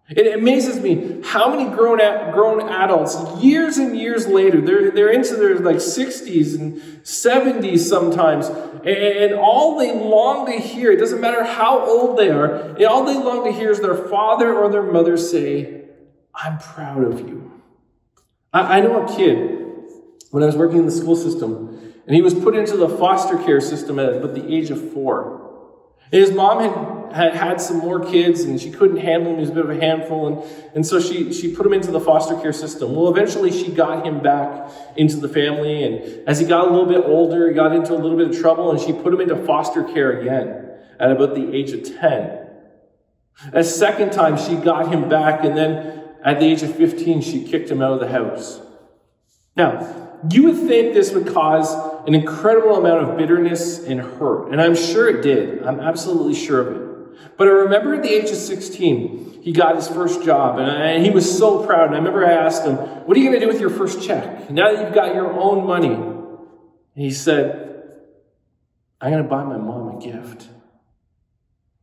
It 0.07 0.35
amazes 0.35 0.79
me 0.79 1.21
how 1.23 1.49
many 1.49 1.67
grown, 1.75 1.97
grown 2.31 2.69
adults, 2.69 3.17
years 3.43 3.77
and 3.77 3.97
years 3.97 4.27
later, 4.27 4.61
they're, 4.61 4.91
they're 4.91 5.11
into 5.11 5.35
their 5.35 5.57
like 5.57 5.77
60s 5.77 6.59
and 6.59 6.79
70s 7.03 7.79
sometimes, 7.79 8.47
and, 8.85 9.33
all 9.33 9.79
they 9.79 9.91
long 9.93 10.45
to 10.45 10.59
hear, 10.59 10.91
it 10.91 10.97
doesn't 10.97 11.19
matter 11.19 11.43
how 11.43 11.83
old 11.83 12.19
they 12.19 12.29
are, 12.29 12.79
all 12.87 13.03
they 13.03 13.15
long 13.15 13.45
to 13.45 13.51
hear 13.51 13.71
is 13.71 13.81
their 13.81 13.95
father 13.95 14.53
or 14.53 14.69
their 14.69 14.83
mother 14.83 15.17
say, 15.17 15.85
I'm 16.35 16.59
proud 16.59 17.03
of 17.03 17.21
you. 17.21 17.51
I, 18.53 18.77
I 18.77 18.81
know 18.81 19.07
a 19.07 19.15
kid, 19.15 19.65
when 20.29 20.43
I 20.43 20.45
was 20.45 20.55
working 20.55 20.77
in 20.77 20.85
the 20.85 20.91
school 20.91 21.15
system, 21.15 21.93
and 22.05 22.15
he 22.15 22.21
was 22.21 22.35
put 22.35 22.55
into 22.55 22.77
the 22.77 22.89
foster 22.89 23.37
care 23.37 23.59
system 23.59 23.97
at 23.97 24.13
about 24.13 24.35
the 24.35 24.53
age 24.53 24.69
of 24.69 24.93
four. 24.93 25.41
And 26.11 26.21
His 26.21 26.31
mom 26.31 26.59
had, 26.59 26.94
had 27.13 27.35
had 27.35 27.61
some 27.61 27.77
more 27.77 28.03
kids 28.03 28.41
and 28.41 28.59
she 28.59 28.71
couldn't 28.71 28.97
handle 28.97 29.31
him. 29.31 29.35
He 29.35 29.41
was 29.41 29.49
a 29.49 29.53
bit 29.53 29.65
of 29.65 29.71
a 29.71 29.79
handful. 29.79 30.27
And, 30.27 30.65
and 30.75 30.85
so 30.85 30.99
she, 30.99 31.33
she 31.33 31.53
put 31.53 31.65
him 31.65 31.73
into 31.73 31.91
the 31.91 31.99
foster 31.99 32.35
care 32.35 32.53
system. 32.53 32.95
Well, 32.95 33.09
eventually 33.09 33.51
she 33.51 33.71
got 33.71 34.05
him 34.05 34.21
back 34.21 34.71
into 34.97 35.17
the 35.17 35.29
family. 35.29 35.83
And 35.83 36.27
as 36.27 36.39
he 36.39 36.45
got 36.45 36.67
a 36.67 36.71
little 36.71 36.85
bit 36.85 37.03
older, 37.05 37.47
he 37.47 37.53
got 37.53 37.75
into 37.75 37.93
a 37.93 37.99
little 37.99 38.17
bit 38.17 38.29
of 38.29 38.39
trouble 38.39 38.71
and 38.71 38.79
she 38.79 38.93
put 38.93 39.13
him 39.13 39.21
into 39.21 39.35
foster 39.45 39.83
care 39.83 40.19
again 40.19 40.69
at 40.99 41.11
about 41.11 41.35
the 41.35 41.53
age 41.53 41.71
of 41.71 41.83
10. 41.83 42.47
A 43.53 43.63
second 43.63 44.11
time 44.11 44.37
she 44.37 44.55
got 44.55 44.91
him 44.91 45.09
back. 45.09 45.43
And 45.43 45.57
then 45.57 46.03
at 46.23 46.39
the 46.39 46.45
age 46.45 46.63
of 46.63 46.75
15, 46.75 47.21
she 47.21 47.43
kicked 47.43 47.69
him 47.69 47.81
out 47.81 47.91
of 47.91 47.99
the 47.99 48.09
house. 48.09 48.59
Now, 49.55 50.05
you 50.31 50.43
would 50.43 50.57
think 50.57 50.93
this 50.93 51.11
would 51.11 51.27
cause 51.27 51.73
an 52.07 52.15
incredible 52.15 52.77
amount 52.77 53.09
of 53.09 53.17
bitterness 53.17 53.83
and 53.85 53.99
hurt, 53.99 54.51
and 54.51 54.61
I'm 54.61 54.75
sure 54.75 55.07
it 55.09 55.21
did. 55.21 55.63
I'm 55.63 55.79
absolutely 55.79 56.35
sure 56.35 56.61
of 56.61 56.75
it. 56.75 56.94
But 57.38 57.47
I 57.47 57.51
remember 57.51 57.95
at 57.95 58.04
the 58.04 58.13
age 58.13 58.30
of 58.30 58.38
16, 58.38 59.41
he 59.41 59.51
got 59.51 59.75
his 59.75 59.88
first 59.88 60.23
job, 60.23 60.58
and, 60.58 60.69
I, 60.69 60.91
and 60.91 61.06
he 61.06 61.12
was 61.12 61.38
so 61.38 61.65
proud. 61.65 61.88
And 61.88 61.95
I 61.95 61.97
remember 61.97 62.25
I 62.25 62.34
asked 62.34 62.65
him, 62.65 62.75
What 62.75 63.15
are 63.15 63.19
you 63.19 63.30
going 63.30 63.39
to 63.39 63.45
do 63.45 63.51
with 63.51 63.62
your 63.62 63.69
first 63.69 64.06
check? 64.06 64.49
Now 64.49 64.73
that 64.73 64.84
you've 64.84 64.95
got 64.95 65.13
your 65.13 65.32
own 65.32 65.65
money. 65.65 65.93
And 65.93 67.04
he 67.04 67.12
said, 67.12 67.84
I'm 69.01 69.12
going 69.12 69.23
to 69.23 69.30
buy 69.30 69.43
my 69.43 69.58
mom 69.58 69.97
a 69.97 70.01
gift. 70.01 70.47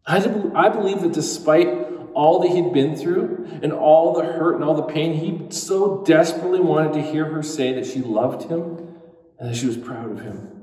I, 0.06 0.16
I 0.54 0.68
believe 0.70 1.02
that 1.02 1.12
despite 1.12 1.68
all 2.14 2.40
that 2.40 2.50
he'd 2.50 2.72
been 2.72 2.96
through 2.96 3.48
and 3.62 3.72
all 3.72 4.14
the 4.14 4.24
hurt 4.24 4.54
and 4.54 4.64
all 4.64 4.74
the 4.74 4.82
pain, 4.82 5.14
he 5.14 5.54
so 5.54 6.02
desperately 6.04 6.60
wanted 6.60 6.94
to 6.94 7.02
hear 7.02 7.26
her 7.26 7.42
say 7.42 7.72
that 7.74 7.86
she 7.86 8.00
loved 8.00 8.50
him 8.50 8.96
and 9.38 9.50
that 9.50 9.56
she 9.56 9.66
was 9.66 9.76
proud 9.76 10.10
of 10.10 10.20
him. 10.20 10.61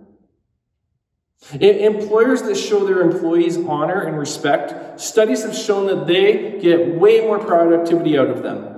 Employers 1.54 2.44
that 2.44 2.56
show 2.56 2.86
their 2.86 3.02
employees 3.02 3.58
honor 3.58 4.02
and 4.02 4.20
respect, 4.20 5.00
studies 5.00 5.44
have 5.44 5.56
shown 5.56 5.88
that 5.88 6.06
they 6.06 6.60
get 6.60 6.96
way 6.96 7.22
more 7.22 7.40
productivity 7.40 8.18
out 8.20 8.28
of 8.30 8.44
them. 8.44 8.78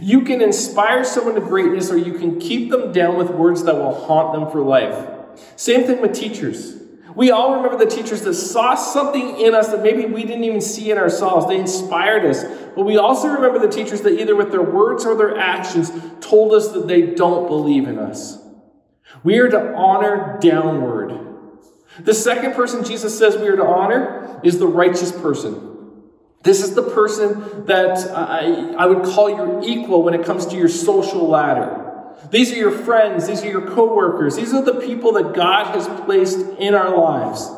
You 0.00 0.22
can 0.22 0.40
inspire 0.40 1.04
someone 1.04 1.34
to 1.34 1.40
greatness 1.40 1.90
or 1.90 1.98
you 1.98 2.14
can 2.14 2.38
keep 2.38 2.70
them 2.70 2.92
down 2.92 3.16
with 3.16 3.30
words 3.30 3.64
that 3.64 3.74
will 3.74 3.94
haunt 3.94 4.32
them 4.32 4.50
for 4.50 4.60
life. 4.60 5.08
Same 5.56 5.84
thing 5.84 6.00
with 6.00 6.14
teachers. 6.14 6.76
We 7.14 7.32
all 7.32 7.56
remember 7.56 7.76
the 7.76 7.90
teachers 7.90 8.22
that 8.22 8.34
saw 8.34 8.76
something 8.76 9.38
in 9.38 9.52
us 9.54 9.68
that 9.68 9.82
maybe 9.82 10.06
we 10.06 10.22
didn't 10.22 10.44
even 10.44 10.60
see 10.60 10.90
in 10.90 10.96
ourselves. 10.96 11.48
They 11.48 11.58
inspired 11.58 12.24
us. 12.24 12.44
But 12.76 12.84
we 12.84 12.98
also 12.98 13.28
remember 13.28 13.58
the 13.58 13.68
teachers 13.68 14.02
that 14.02 14.18
either 14.18 14.36
with 14.36 14.52
their 14.52 14.62
words 14.62 15.04
or 15.04 15.16
their 15.16 15.36
actions 15.36 15.90
told 16.20 16.52
us 16.52 16.68
that 16.68 16.86
they 16.86 17.14
don't 17.14 17.48
believe 17.48 17.88
in 17.88 17.98
us. 17.98 18.38
We 19.24 19.38
are 19.38 19.48
to 19.48 19.74
honor 19.74 20.38
downward. 20.40 21.29
The 22.04 22.14
second 22.14 22.54
person 22.54 22.84
Jesus 22.84 23.16
says 23.18 23.36
we 23.36 23.48
are 23.48 23.56
to 23.56 23.64
honor 23.64 24.40
is 24.42 24.58
the 24.58 24.66
righteous 24.66 25.12
person. 25.12 25.66
This 26.42 26.62
is 26.62 26.74
the 26.74 26.82
person 26.82 27.66
that 27.66 27.98
I, 28.10 28.72
I 28.74 28.86
would 28.86 29.04
call 29.04 29.28
your 29.28 29.62
equal 29.62 30.02
when 30.02 30.14
it 30.14 30.24
comes 30.24 30.46
to 30.46 30.56
your 30.56 30.68
social 30.68 31.28
ladder. 31.28 31.86
These 32.30 32.52
are 32.52 32.56
your 32.56 32.70
friends, 32.70 33.26
these 33.26 33.42
are 33.42 33.50
your 33.50 33.66
coworkers, 33.66 34.36
these 34.36 34.54
are 34.54 34.62
the 34.62 34.80
people 34.80 35.12
that 35.12 35.34
God 35.34 35.74
has 35.74 35.86
placed 36.04 36.38
in 36.58 36.74
our 36.74 36.96
lives. 36.96 37.50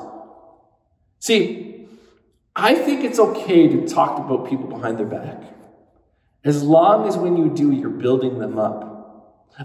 See, 1.21 1.87
I 2.55 2.75
think 2.75 3.05
it's 3.05 3.19
okay 3.19 3.69
to 3.69 3.87
talk 3.89 4.19
about 4.19 4.49
people 4.49 4.67
behind 4.67 4.99
their 4.99 5.07
back. 5.07 5.43
As 6.45 6.63
long 6.63 7.07
as 7.07 7.17
when 7.17 7.37
you 7.37 7.51
do, 7.51 7.73
you're 7.73 7.89
building 7.89 8.39
them 8.39 8.59
up. 8.59 8.91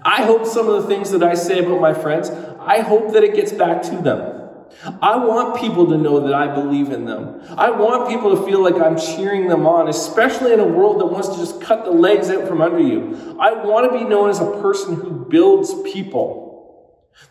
I 0.03 0.23
hope 0.23 0.45
some 0.45 0.67
of 0.67 0.83
the 0.83 0.87
things 0.87 1.11
that 1.11 1.23
I 1.23 1.33
say 1.33 1.59
about 1.59 1.81
my 1.81 1.93
friends, 1.93 2.29
I 2.59 2.81
hope 2.81 3.13
that 3.13 3.23
it 3.23 3.35
gets 3.35 3.51
back 3.51 3.81
to 3.83 3.97
them. 3.97 4.36
I 5.01 5.17
want 5.17 5.59
people 5.59 5.87
to 5.87 5.97
know 5.97 6.19
that 6.21 6.33
I 6.33 6.53
believe 6.53 6.91
in 6.91 7.05
them. 7.05 7.41
I 7.57 7.71
want 7.71 8.09
people 8.09 8.35
to 8.35 8.45
feel 8.45 8.61
like 8.61 8.75
I'm 8.75 8.97
cheering 8.97 9.47
them 9.47 9.65
on, 9.65 9.87
especially 9.87 10.53
in 10.53 10.59
a 10.59 10.67
world 10.67 10.99
that 11.01 11.07
wants 11.07 11.29
to 11.29 11.37
just 11.37 11.61
cut 11.61 11.83
the 11.85 11.91
legs 11.91 12.29
out 12.29 12.47
from 12.47 12.61
under 12.61 12.79
you. 12.79 13.37
I 13.39 13.53
want 13.53 13.91
to 13.91 13.97
be 13.97 14.05
known 14.05 14.29
as 14.29 14.39
a 14.39 14.51
person 14.61 14.95
who 14.95 15.25
builds 15.25 15.73
people. 15.91 16.47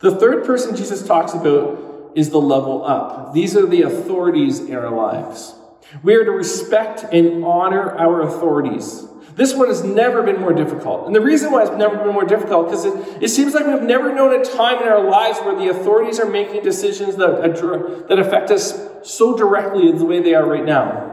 The 0.01 0.17
third 0.17 0.45
person 0.45 0.77
Jesus 0.77 1.07
talks 1.07 1.33
about 1.33 2.13
is 2.17 2.31
the 2.31 2.41
level 2.41 2.85
up. 2.85 3.33
These 3.33 3.57
are 3.57 3.67
the 3.67 3.83
authorities 3.83 4.61
in 4.61 4.75
our 4.75 4.91
lives. 4.91 5.55
We 6.03 6.15
are 6.15 6.25
to 6.25 6.33
respect 6.33 7.05
and 7.13 7.45
honor 7.45 7.97
our 7.97 8.23
authorities. 8.23 9.05
This 9.37 9.55
one 9.55 9.69
has 9.69 9.85
never 9.85 10.23
been 10.23 10.41
more 10.41 10.55
difficult. 10.55 11.07
And 11.07 11.15
the 11.15 11.21
reason 11.21 11.53
why 11.53 11.63
it's 11.63 11.77
never 11.77 11.99
been 11.99 12.15
more 12.15 12.25
difficult, 12.25 12.73
is 12.73 12.87
because 12.87 13.17
it, 13.17 13.23
it 13.25 13.29
seems 13.29 13.53
like 13.53 13.67
we've 13.67 13.83
never 13.83 14.15
known 14.15 14.33
a 14.33 14.43
time 14.43 14.83
in 14.83 14.89
our 14.89 15.05
lives 15.05 15.39
where 15.41 15.55
the 15.55 15.69
authorities 15.69 16.19
are 16.19 16.29
making 16.29 16.63
decisions 16.63 17.17
that, 17.17 17.43
uh, 17.43 18.07
that 18.09 18.19
affect 18.19 18.51
us 18.51 18.89
so 19.03 19.37
directly 19.37 19.91
in 19.91 19.99
the 19.99 20.07
way 20.07 20.21
they 20.21 20.35
are 20.35 20.47
right 20.47 20.65
now. 20.65 21.13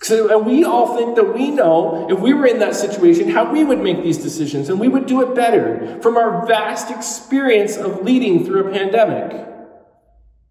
So, 0.00 0.38
and 0.38 0.46
we 0.46 0.62
all 0.62 0.96
think 0.96 1.16
that 1.16 1.34
we 1.34 1.50
know, 1.50 2.06
if 2.08 2.20
we 2.20 2.32
were 2.32 2.46
in 2.46 2.60
that 2.60 2.76
situation, 2.76 3.30
how 3.30 3.50
we 3.50 3.64
would 3.64 3.80
make 3.80 4.04
these 4.04 4.18
decisions, 4.18 4.68
and 4.68 4.78
we 4.78 4.86
would 4.86 5.06
do 5.06 5.20
it 5.22 5.34
better 5.34 6.00
from 6.00 6.16
our 6.16 6.46
vast 6.46 6.92
experience 6.92 7.76
of 7.76 8.02
leading 8.02 8.44
through 8.44 8.68
a 8.68 8.70
pandemic. 8.70 9.48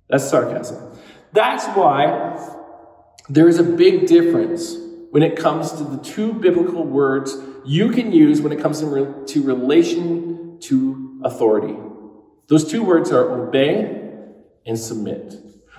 That's 0.09 0.29
sarcasm. 0.29 0.91
That's 1.31 1.65
why 1.67 2.37
there 3.29 3.47
is 3.47 3.59
a 3.59 3.63
big 3.63 4.07
difference 4.07 4.75
when 5.15 5.23
it 5.23 5.37
comes 5.37 5.71
to 5.71 5.85
the 5.85 5.97
two 6.03 6.33
biblical 6.33 6.83
words 6.83 7.37
you 7.63 7.89
can 7.89 8.11
use 8.11 8.41
when 8.41 8.51
it 8.51 8.59
comes 8.59 8.81
to, 8.81 8.85
re- 8.85 9.25
to 9.25 9.41
relation 9.43 10.59
to 10.59 11.21
authority. 11.23 11.73
Those 12.47 12.69
two 12.69 12.83
words 12.83 13.13
are 13.13 13.47
obey 13.47 14.11
and 14.65 14.77
submit. 14.77 15.35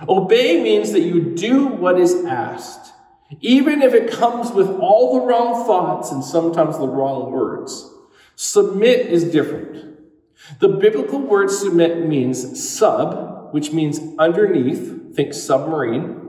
Obey 0.09 0.63
means 0.63 0.91
that 0.91 1.01
you 1.01 1.35
do 1.35 1.67
what 1.67 1.99
is 1.99 2.25
asked, 2.25 2.91
even 3.39 3.83
if 3.83 3.93
it 3.93 4.09
comes 4.09 4.51
with 4.53 4.71
all 4.79 5.19
the 5.19 5.27
wrong 5.27 5.67
thoughts 5.67 6.11
and 6.11 6.23
sometimes 6.23 6.79
the 6.79 6.87
wrong 6.87 7.31
words. 7.31 7.93
Submit 8.35 9.05
is 9.05 9.25
different. 9.25 9.99
The 10.59 10.69
biblical 10.69 11.19
word 11.19 11.51
submit 11.51 12.07
means 12.07 12.67
sub, 12.67 13.53
which 13.53 13.71
means 13.71 13.99
underneath, 14.17 15.15
think 15.15 15.35
submarine, 15.35 16.27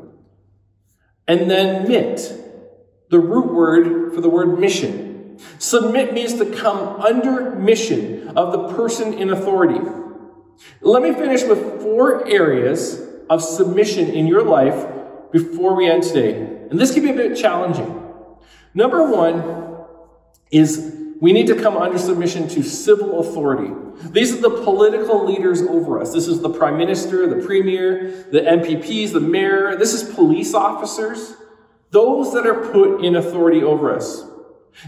and 1.26 1.50
then 1.50 1.88
mit, 1.88 2.47
the 3.10 3.18
root 3.18 3.52
word 3.52 4.14
for 4.14 4.20
the 4.20 4.28
word 4.28 4.58
mission. 4.58 5.38
Submit 5.58 6.12
means 6.12 6.34
to 6.34 6.46
come 6.46 7.00
under 7.00 7.52
mission 7.52 8.28
of 8.36 8.52
the 8.52 8.74
person 8.74 9.14
in 9.14 9.30
authority. 9.30 9.80
Let 10.80 11.02
me 11.02 11.12
finish 11.12 11.44
with 11.44 11.80
four 11.80 12.26
areas 12.26 13.00
of 13.30 13.42
submission 13.42 14.08
in 14.08 14.26
your 14.26 14.44
life 14.44 14.86
before 15.32 15.76
we 15.76 15.88
end 15.88 16.02
today. 16.02 16.42
And 16.70 16.78
this 16.78 16.92
can 16.92 17.04
be 17.04 17.10
a 17.10 17.14
bit 17.14 17.36
challenging. 17.36 18.02
Number 18.74 19.08
one 19.08 19.86
is 20.50 20.94
we 21.20 21.32
need 21.32 21.46
to 21.48 21.60
come 21.60 21.76
under 21.76 21.98
submission 21.98 22.48
to 22.48 22.62
civil 22.62 23.20
authority. 23.20 23.72
These 24.10 24.34
are 24.34 24.40
the 24.40 24.62
political 24.62 25.24
leaders 25.24 25.62
over 25.62 26.00
us. 26.00 26.12
This 26.12 26.28
is 26.28 26.40
the 26.40 26.50
prime 26.50 26.78
minister, 26.78 27.26
the 27.26 27.44
premier, 27.44 28.26
the 28.30 28.40
MPPs, 28.40 29.12
the 29.12 29.20
mayor. 29.20 29.76
This 29.76 29.94
is 29.94 30.14
police 30.14 30.54
officers 30.54 31.34
those 31.90 32.32
that 32.34 32.46
are 32.46 32.70
put 32.70 33.04
in 33.04 33.16
authority 33.16 33.62
over 33.62 33.94
us. 33.94 34.24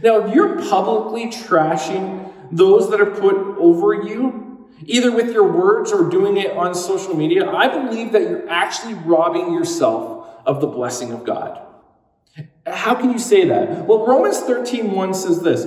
Now, 0.02 0.26
if 0.26 0.34
you're 0.34 0.60
publicly 0.68 1.26
trashing 1.26 2.32
those 2.52 2.90
that 2.90 3.00
are 3.00 3.10
put 3.10 3.36
over 3.58 3.94
you, 3.94 4.68
either 4.84 5.12
with 5.12 5.32
your 5.32 5.50
words 5.50 5.92
or 5.92 6.08
doing 6.08 6.36
it 6.36 6.52
on 6.52 6.74
social 6.74 7.14
media, 7.14 7.48
I 7.48 7.68
believe 7.68 8.12
that 8.12 8.22
you're 8.22 8.48
actually 8.48 8.94
robbing 8.94 9.52
yourself 9.52 10.28
of 10.46 10.60
the 10.60 10.66
blessing 10.66 11.12
of 11.12 11.24
God. 11.24 11.66
How 12.66 12.94
can 12.94 13.10
you 13.10 13.18
say 13.18 13.46
that? 13.46 13.86
Well, 13.86 14.06
Romans 14.06 14.38
13 14.40 14.92
1 14.92 15.14
says 15.14 15.42
this 15.42 15.66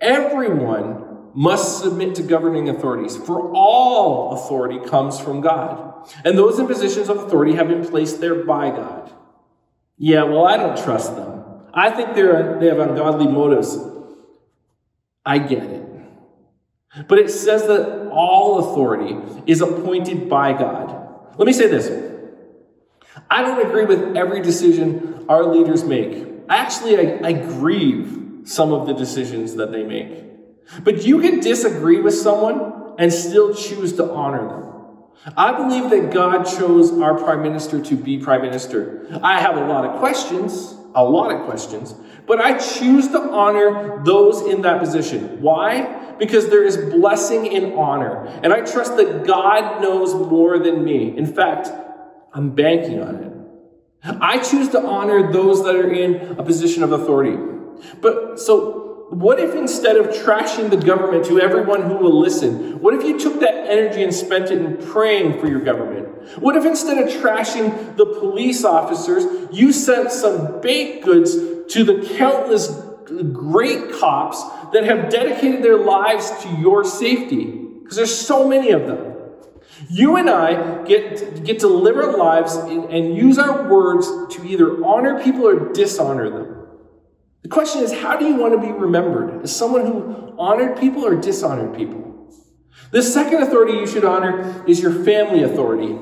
Everyone 0.00 1.30
must 1.34 1.80
submit 1.80 2.14
to 2.16 2.22
governing 2.22 2.68
authorities, 2.68 3.16
for 3.16 3.52
all 3.52 4.32
authority 4.32 4.80
comes 4.86 5.18
from 5.18 5.40
God. 5.40 6.10
And 6.24 6.36
those 6.38 6.58
in 6.58 6.66
positions 6.66 7.08
of 7.08 7.18
authority 7.18 7.54
have 7.54 7.68
been 7.68 7.86
placed 7.86 8.20
there 8.20 8.44
by 8.44 8.70
God. 8.70 9.12
Yeah, 9.98 10.24
well, 10.24 10.44
I 10.44 10.56
don't 10.56 10.82
trust 10.82 11.16
them. 11.16 11.44
I 11.72 11.90
think 11.90 12.14
they're, 12.14 12.58
they 12.58 12.66
have 12.66 12.78
ungodly 12.78 13.26
motives. 13.26 13.76
I 15.24 15.38
get 15.38 15.62
it. 15.62 15.86
But 17.08 17.18
it 17.18 17.30
says 17.30 17.66
that 17.66 18.08
all 18.10 18.70
authority 18.70 19.16
is 19.46 19.60
appointed 19.60 20.28
by 20.28 20.52
God. 20.52 21.36
Let 21.36 21.46
me 21.46 21.52
say 21.52 21.66
this 21.66 21.88
I 23.30 23.42
don't 23.42 23.66
agree 23.66 23.84
with 23.84 24.16
every 24.16 24.40
decision 24.40 25.26
our 25.28 25.44
leaders 25.44 25.84
make. 25.84 26.26
Actually, 26.48 26.98
I, 26.98 27.28
I 27.28 27.32
grieve 27.32 28.42
some 28.44 28.72
of 28.72 28.86
the 28.86 28.94
decisions 28.94 29.56
that 29.56 29.72
they 29.72 29.82
make. 29.82 30.24
But 30.82 31.04
you 31.04 31.20
can 31.20 31.40
disagree 31.40 32.00
with 32.00 32.14
someone 32.14 32.94
and 32.98 33.12
still 33.12 33.54
choose 33.54 33.94
to 33.94 34.10
honor 34.10 34.48
them. 34.48 34.65
I 35.36 35.52
believe 35.56 35.90
that 35.90 36.12
God 36.12 36.44
chose 36.44 36.92
our 37.00 37.18
prime 37.18 37.42
minister 37.42 37.80
to 37.82 37.96
be 37.96 38.18
prime 38.18 38.42
minister. 38.42 39.06
I 39.22 39.40
have 39.40 39.56
a 39.56 39.66
lot 39.66 39.84
of 39.84 39.98
questions, 39.98 40.76
a 40.94 41.02
lot 41.02 41.34
of 41.34 41.46
questions, 41.46 41.94
but 42.26 42.40
I 42.40 42.58
choose 42.58 43.08
to 43.08 43.20
honor 43.20 44.02
those 44.04 44.42
in 44.42 44.62
that 44.62 44.80
position. 44.80 45.40
Why? 45.40 46.14
Because 46.18 46.48
there 46.48 46.64
is 46.64 46.76
blessing 46.76 47.46
in 47.46 47.74
honor. 47.74 48.26
And 48.42 48.52
I 48.52 48.60
trust 48.60 48.96
that 48.96 49.26
God 49.26 49.82
knows 49.82 50.14
more 50.14 50.58
than 50.58 50.84
me. 50.84 51.16
In 51.16 51.26
fact, 51.26 51.70
I'm 52.32 52.50
banking 52.50 53.02
on 53.02 53.16
it. 53.16 53.32
I 54.20 54.38
choose 54.38 54.68
to 54.70 54.80
honor 54.80 55.32
those 55.32 55.64
that 55.64 55.74
are 55.74 55.90
in 55.90 56.38
a 56.38 56.42
position 56.42 56.82
of 56.82 56.92
authority. 56.92 57.36
But 58.00 58.38
so 58.38 58.85
what 59.10 59.38
if 59.38 59.54
instead 59.54 59.96
of 59.96 60.06
trashing 60.06 60.68
the 60.68 60.76
government 60.76 61.26
to 61.26 61.40
everyone 61.40 61.82
who 61.82 61.94
will 61.94 62.18
listen, 62.18 62.80
what 62.80 62.92
if 62.92 63.04
you 63.04 63.18
took 63.18 63.38
that 63.40 63.54
energy 63.54 64.02
and 64.02 64.12
spent 64.12 64.50
it 64.50 64.60
in 64.60 64.78
praying 64.78 65.40
for 65.40 65.46
your 65.46 65.60
government? 65.60 66.38
What 66.40 66.56
if 66.56 66.64
instead 66.64 66.98
of 66.98 67.14
trashing 67.14 67.96
the 67.96 68.06
police 68.06 68.64
officers, 68.64 69.24
you 69.52 69.72
sent 69.72 70.10
some 70.10 70.60
baked 70.60 71.04
goods 71.04 71.34
to 71.34 71.84
the 71.84 72.14
countless 72.16 72.68
great 73.32 73.92
cops 73.92 74.42
that 74.72 74.82
have 74.84 75.08
dedicated 75.08 75.62
their 75.62 75.78
lives 75.78 76.28
to 76.42 76.48
your 76.58 76.84
safety? 76.84 77.44
Because 77.44 77.96
there's 77.96 78.18
so 78.18 78.48
many 78.48 78.72
of 78.72 78.88
them. 78.88 79.14
You 79.88 80.16
and 80.16 80.28
I 80.28 80.82
get, 80.84 81.44
get 81.44 81.60
to 81.60 81.68
live 81.68 81.96
our 81.96 82.16
lives 82.16 82.56
and, 82.56 82.84
and 82.86 83.16
use 83.16 83.38
our 83.38 83.70
words 83.70 84.08
to 84.34 84.44
either 84.44 84.84
honor 84.84 85.22
people 85.22 85.46
or 85.46 85.72
dishonor 85.72 86.28
them. 86.28 86.55
The 87.46 87.52
question 87.52 87.84
is, 87.84 87.92
how 87.92 88.16
do 88.16 88.24
you 88.24 88.34
want 88.34 88.54
to 88.54 88.58
be 88.58 88.72
remembered? 88.72 89.44
As 89.44 89.54
someone 89.54 89.86
who 89.86 90.34
honored 90.36 90.80
people 90.80 91.06
or 91.06 91.14
dishonored 91.14 91.76
people? 91.76 92.28
The 92.90 93.00
second 93.00 93.40
authority 93.40 93.74
you 93.74 93.86
should 93.86 94.04
honor 94.04 94.64
is 94.66 94.80
your 94.80 94.90
family 95.04 95.44
authority. 95.44 95.96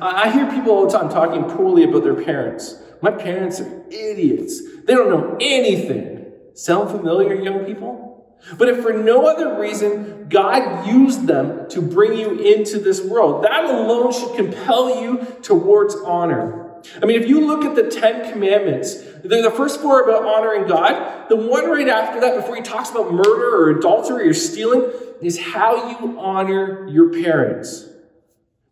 I 0.00 0.30
hear 0.30 0.50
people 0.50 0.72
all 0.72 0.86
the 0.86 0.98
time 0.98 1.10
talking 1.10 1.44
poorly 1.54 1.84
about 1.84 2.02
their 2.02 2.14
parents. 2.14 2.76
My 3.02 3.10
parents 3.10 3.60
are 3.60 3.84
idiots. 3.90 4.62
They 4.86 4.94
don't 4.94 5.10
know 5.10 5.36
anything. 5.38 6.32
Sound 6.54 6.88
familiar, 6.88 7.34
young 7.34 7.66
people? 7.66 8.34
But 8.56 8.70
if 8.70 8.80
for 8.80 8.94
no 8.94 9.26
other 9.26 9.60
reason, 9.60 10.30
God 10.30 10.86
used 10.86 11.26
them 11.26 11.68
to 11.68 11.82
bring 11.82 12.18
you 12.18 12.38
into 12.38 12.78
this 12.78 13.02
world, 13.02 13.44
that 13.44 13.64
alone 13.66 14.14
should 14.14 14.34
compel 14.34 15.02
you 15.02 15.26
towards 15.42 15.94
honor. 15.94 16.65
I 17.02 17.06
mean, 17.06 17.20
if 17.20 17.28
you 17.28 17.46
look 17.46 17.64
at 17.64 17.74
the 17.74 17.90
Ten 17.90 18.32
Commandments, 18.32 19.02
the 19.28 19.52
first 19.56 19.80
four 19.80 20.02
about 20.02 20.24
honoring 20.24 20.66
God. 20.66 21.28
The 21.28 21.36
one 21.36 21.68
right 21.68 21.88
after 21.88 22.20
that, 22.20 22.36
before 22.36 22.56
he 22.56 22.62
talks 22.62 22.90
about 22.90 23.12
murder 23.12 23.56
or 23.56 23.70
adultery 23.70 24.28
or 24.28 24.34
stealing, 24.34 24.90
is 25.20 25.38
how 25.38 25.90
you 25.90 26.18
honor 26.18 26.88
your 26.88 27.10
parents. 27.10 27.86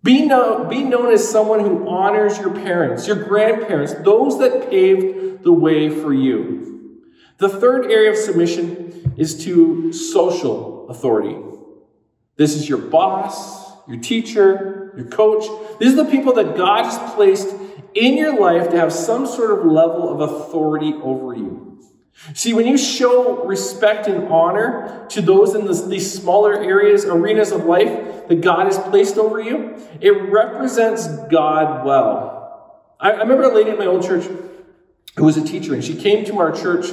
Be 0.02 0.26
known, 0.26 0.68
be 0.68 0.82
known 0.82 1.12
as 1.12 1.26
someone 1.26 1.60
who 1.60 1.88
honors 1.88 2.38
your 2.38 2.50
parents, 2.50 3.06
your 3.06 3.16
grandparents, 3.16 3.94
those 3.94 4.38
that 4.38 4.68
paved 4.68 5.42
the 5.42 5.52
way 5.52 5.88
for 5.88 6.12
you. 6.12 7.00
The 7.38 7.48
third 7.48 7.90
area 7.90 8.10
of 8.10 8.16
submission 8.18 9.14
is 9.16 9.44
to 9.44 9.92
social 9.92 10.88
authority. 10.88 11.36
This 12.36 12.54
is 12.54 12.68
your 12.68 12.78
boss, 12.78 13.72
your 13.88 13.98
teacher, 13.98 14.92
your 14.96 15.06
coach. 15.06 15.44
These 15.78 15.94
are 15.94 16.04
the 16.04 16.10
people 16.10 16.34
that 16.34 16.56
God 16.56 16.84
has 16.84 17.14
placed 17.14 17.54
in 17.94 18.16
your 18.16 18.38
life 18.38 18.70
to 18.70 18.76
have 18.76 18.92
some 18.92 19.26
sort 19.26 19.58
of 19.58 19.66
level 19.66 20.12
of 20.12 20.20
authority 20.20 20.94
over 21.02 21.34
you. 21.34 21.64
See, 22.32 22.54
when 22.54 22.66
you 22.66 22.78
show 22.78 23.44
respect 23.44 24.06
and 24.06 24.28
honor 24.28 25.06
to 25.10 25.20
those 25.20 25.54
in 25.54 25.66
these 25.90 26.12
smaller 26.12 26.54
areas, 26.54 27.04
arenas 27.04 27.50
of 27.50 27.64
life 27.64 28.28
that 28.28 28.40
God 28.40 28.66
has 28.66 28.78
placed 28.78 29.18
over 29.18 29.40
you, 29.40 29.76
it 30.00 30.10
represents 30.10 31.08
God 31.30 31.84
well. 31.84 32.84
I, 33.00 33.10
I 33.10 33.20
remember 33.20 33.44
a 33.44 33.54
lady 33.54 33.70
in 33.70 33.78
my 33.78 33.86
old 33.86 34.04
church 34.04 34.24
who 35.16 35.24
was 35.24 35.36
a 35.36 35.44
teacher, 35.44 35.74
and 35.74 35.84
she 35.84 35.96
came 35.96 36.24
to 36.26 36.38
our 36.38 36.52
church. 36.52 36.86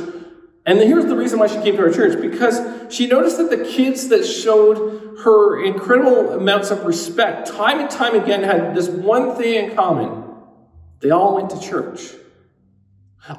And 0.66 0.80
here's 0.80 1.06
the 1.06 1.16
reason 1.16 1.40
why 1.40 1.48
she 1.48 1.62
came 1.62 1.78
to 1.78 1.84
our 1.84 1.92
church 1.92 2.20
because 2.20 2.94
she 2.94 3.08
noticed 3.08 3.38
that 3.38 3.50
the 3.50 3.64
kids 3.64 4.10
that 4.10 4.26
showed 4.26 5.20
her 5.24 5.64
incredible 5.64 6.32
amounts 6.34 6.72
of 6.72 6.84
respect, 6.84 7.48
time 7.48 7.80
and 7.80 7.90
time 7.90 8.16
again, 8.16 8.44
had 8.44 8.76
this 8.76 8.90
one 8.90 9.36
thing 9.36 9.66
in 9.70 9.76
common 9.76 10.21
they 11.02 11.12
all 11.12 11.36
went 11.36 11.50
to 11.52 11.60
church. 11.60 12.02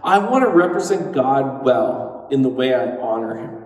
I 0.02 0.18
want 0.18 0.44
to 0.44 0.50
represent 0.50 1.12
God 1.12 1.64
well 1.64 2.28
in 2.30 2.42
the 2.42 2.48
way 2.48 2.74
I 2.74 2.96
honor 2.96 3.36
Him 3.36 3.64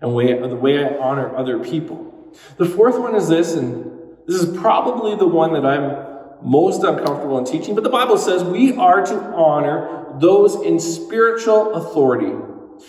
and 0.00 0.14
way, 0.14 0.38
the 0.38 0.56
way 0.56 0.84
I 0.84 0.96
honor 0.98 1.34
other 1.36 1.58
people. 1.58 2.32
The 2.56 2.66
fourth 2.66 2.98
one 2.98 3.14
is 3.14 3.28
this, 3.28 3.54
and 3.54 4.16
this 4.26 4.42
is 4.42 4.56
probably 4.58 5.14
the 5.16 5.26
one 5.26 5.52
that 5.52 5.64
I'm 5.64 6.06
most 6.42 6.82
uncomfortable 6.82 7.38
in 7.38 7.44
teaching, 7.44 7.74
but 7.74 7.84
the 7.84 7.90
Bible 7.90 8.18
says 8.18 8.44
we 8.44 8.76
are 8.76 9.04
to 9.04 9.14
honor 9.34 10.06
those 10.18 10.56
in 10.62 10.78
spiritual 10.78 11.74
authority. 11.74 12.32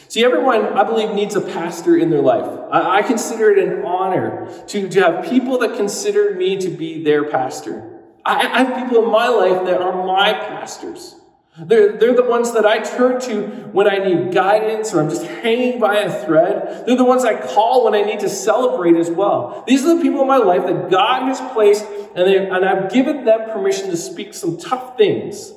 See, 0.10 0.24
everyone, 0.24 0.66
I 0.66 0.84
believe, 0.84 1.12
needs 1.12 1.36
a 1.36 1.42
pastor 1.42 1.96
in 1.96 2.10
their 2.10 2.22
life. 2.22 2.46
I, 2.72 2.98
I 2.98 3.02
consider 3.04 3.52
it 3.52 3.60
an 3.60 3.86
honor 3.86 4.52
to, 4.68 4.90
to 4.90 5.02
have 5.02 5.26
people 5.30 5.60
that 5.60 5.78
consider 5.78 6.36
me 6.36 6.58
to 6.58 6.70
be 6.70 7.04
their 7.04 7.30
pastor. 7.30 7.87
I, 8.28 8.64
have 8.64 8.84
people 8.84 9.04
in 9.04 9.12
my 9.12 9.28
life 9.28 9.66
that 9.66 9.82
are 9.82 10.06
my 10.06 10.34
pastors. 10.34 11.16
They're, 11.60 11.98
they're 11.98 12.14
the 12.14 12.24
ones 12.24 12.54
that 12.54 12.66
I 12.66 12.80
turn 12.80 13.20
to 13.22 13.48
when 13.72 13.90
I 13.90 13.98
need 13.98 14.32
guidance 14.32 14.94
or 14.94 15.02
I'm 15.02 15.10
just 15.10 15.26
hanging 15.26 15.80
by 15.80 15.96
a 15.96 16.26
thread. 16.26 16.86
They're 16.86 16.96
the 16.96 17.04
ones 17.04 17.26
I 17.26 17.40
call 17.40 17.86
when 17.86 17.96
I 17.96 18.04
need 18.04 18.20
to 18.20 18.30
celebrate 18.30 18.96
as 18.96 19.10
well. 19.10 19.64
These 19.66 19.84
are 19.84 19.96
the 19.96 20.02
people 20.02 20.22
in 20.22 20.28
my 20.28 20.38
life 20.38 20.64
that 20.68 20.92
God 20.92 21.28
has 21.28 21.40
placed 21.54 21.86
and, 22.16 22.28
they, 22.28 22.48
and 22.48 22.64
I've 22.64 22.92
given 22.92 23.26
them 23.26 23.50
permission 23.50 23.90
to 23.90 23.98
speak 23.98 24.36
some 24.36 24.58
tough 24.58 24.98
things. 24.98 25.52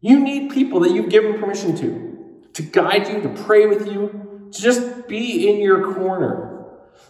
You 0.00 0.20
need 0.20 0.52
people 0.52 0.80
that 0.80 0.92
you've 0.92 1.10
given 1.10 1.40
permission 1.40 1.76
to, 1.78 2.48
to 2.54 2.62
guide 2.62 3.08
you, 3.08 3.20
to 3.22 3.28
pray 3.42 3.66
with 3.66 3.88
you, 3.88 4.50
to 4.52 4.62
just 4.62 5.08
be 5.08 5.48
in 5.48 5.60
your 5.60 5.94
corner. 5.94 6.47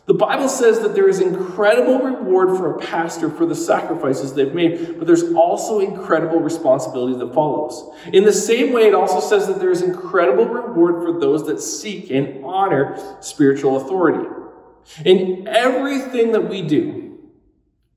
The 0.07 0.15
Bible 0.15 0.49
says 0.49 0.81
that 0.81 0.95
there 0.95 1.09
is 1.09 1.21
incredible 1.21 1.99
reward 1.99 2.57
for 2.57 2.75
a 2.75 2.79
pastor 2.79 3.29
for 3.29 3.45
the 3.45 3.55
sacrifices 3.55 4.33
they've 4.33 4.55
made, 4.55 4.99
but 4.99 5.07
there's 5.07 5.33
also 5.35 5.81
incredible 5.81 6.41
responsibility 6.41 7.19
that 7.19 7.35
follows. 7.35 7.95
In 8.13 8.25
the 8.25 8.33
same 8.33 8.73
way, 8.73 8.89
it 8.89 8.95
also 8.95 9.21
says 9.21 9.47
that 9.49 9.61
there 9.61 9.71
is 9.71 9.83
incredible 9.83 10.47
reward 10.47 11.03
for 11.03 11.21
those 11.21 11.47
that 11.47 11.61
seek 11.61 12.11
and 12.11 12.43
honor 12.45 12.97
spiritual 13.21 13.77
authority. 13.77 14.27
In 15.05 15.47
everything 15.47 16.33
that 16.33 16.49
we 16.49 16.63
do, 16.63 17.19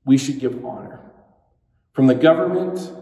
we 0.04 0.18
should 0.18 0.38
give 0.38 0.62
honor. 0.64 1.00
From 1.92 2.06
the 2.06 2.14
government 2.14 2.92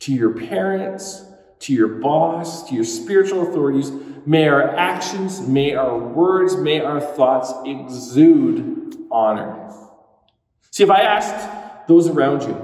to 0.00 0.12
your 0.12 0.30
parents, 0.30 1.24
to 1.60 1.72
your 1.72 1.88
boss, 1.88 2.68
to 2.68 2.74
your 2.74 2.84
spiritual 2.84 3.48
authorities, 3.48 3.92
May 4.24 4.48
our 4.48 4.76
actions, 4.76 5.40
may 5.40 5.74
our 5.74 5.98
words, 5.98 6.56
may 6.56 6.80
our 6.80 7.00
thoughts 7.00 7.52
exude 7.64 8.96
honor. 9.10 9.70
See, 10.70 10.84
if 10.84 10.90
I 10.90 11.02
asked 11.02 11.88
those 11.88 12.08
around 12.08 12.42
you, 12.42 12.56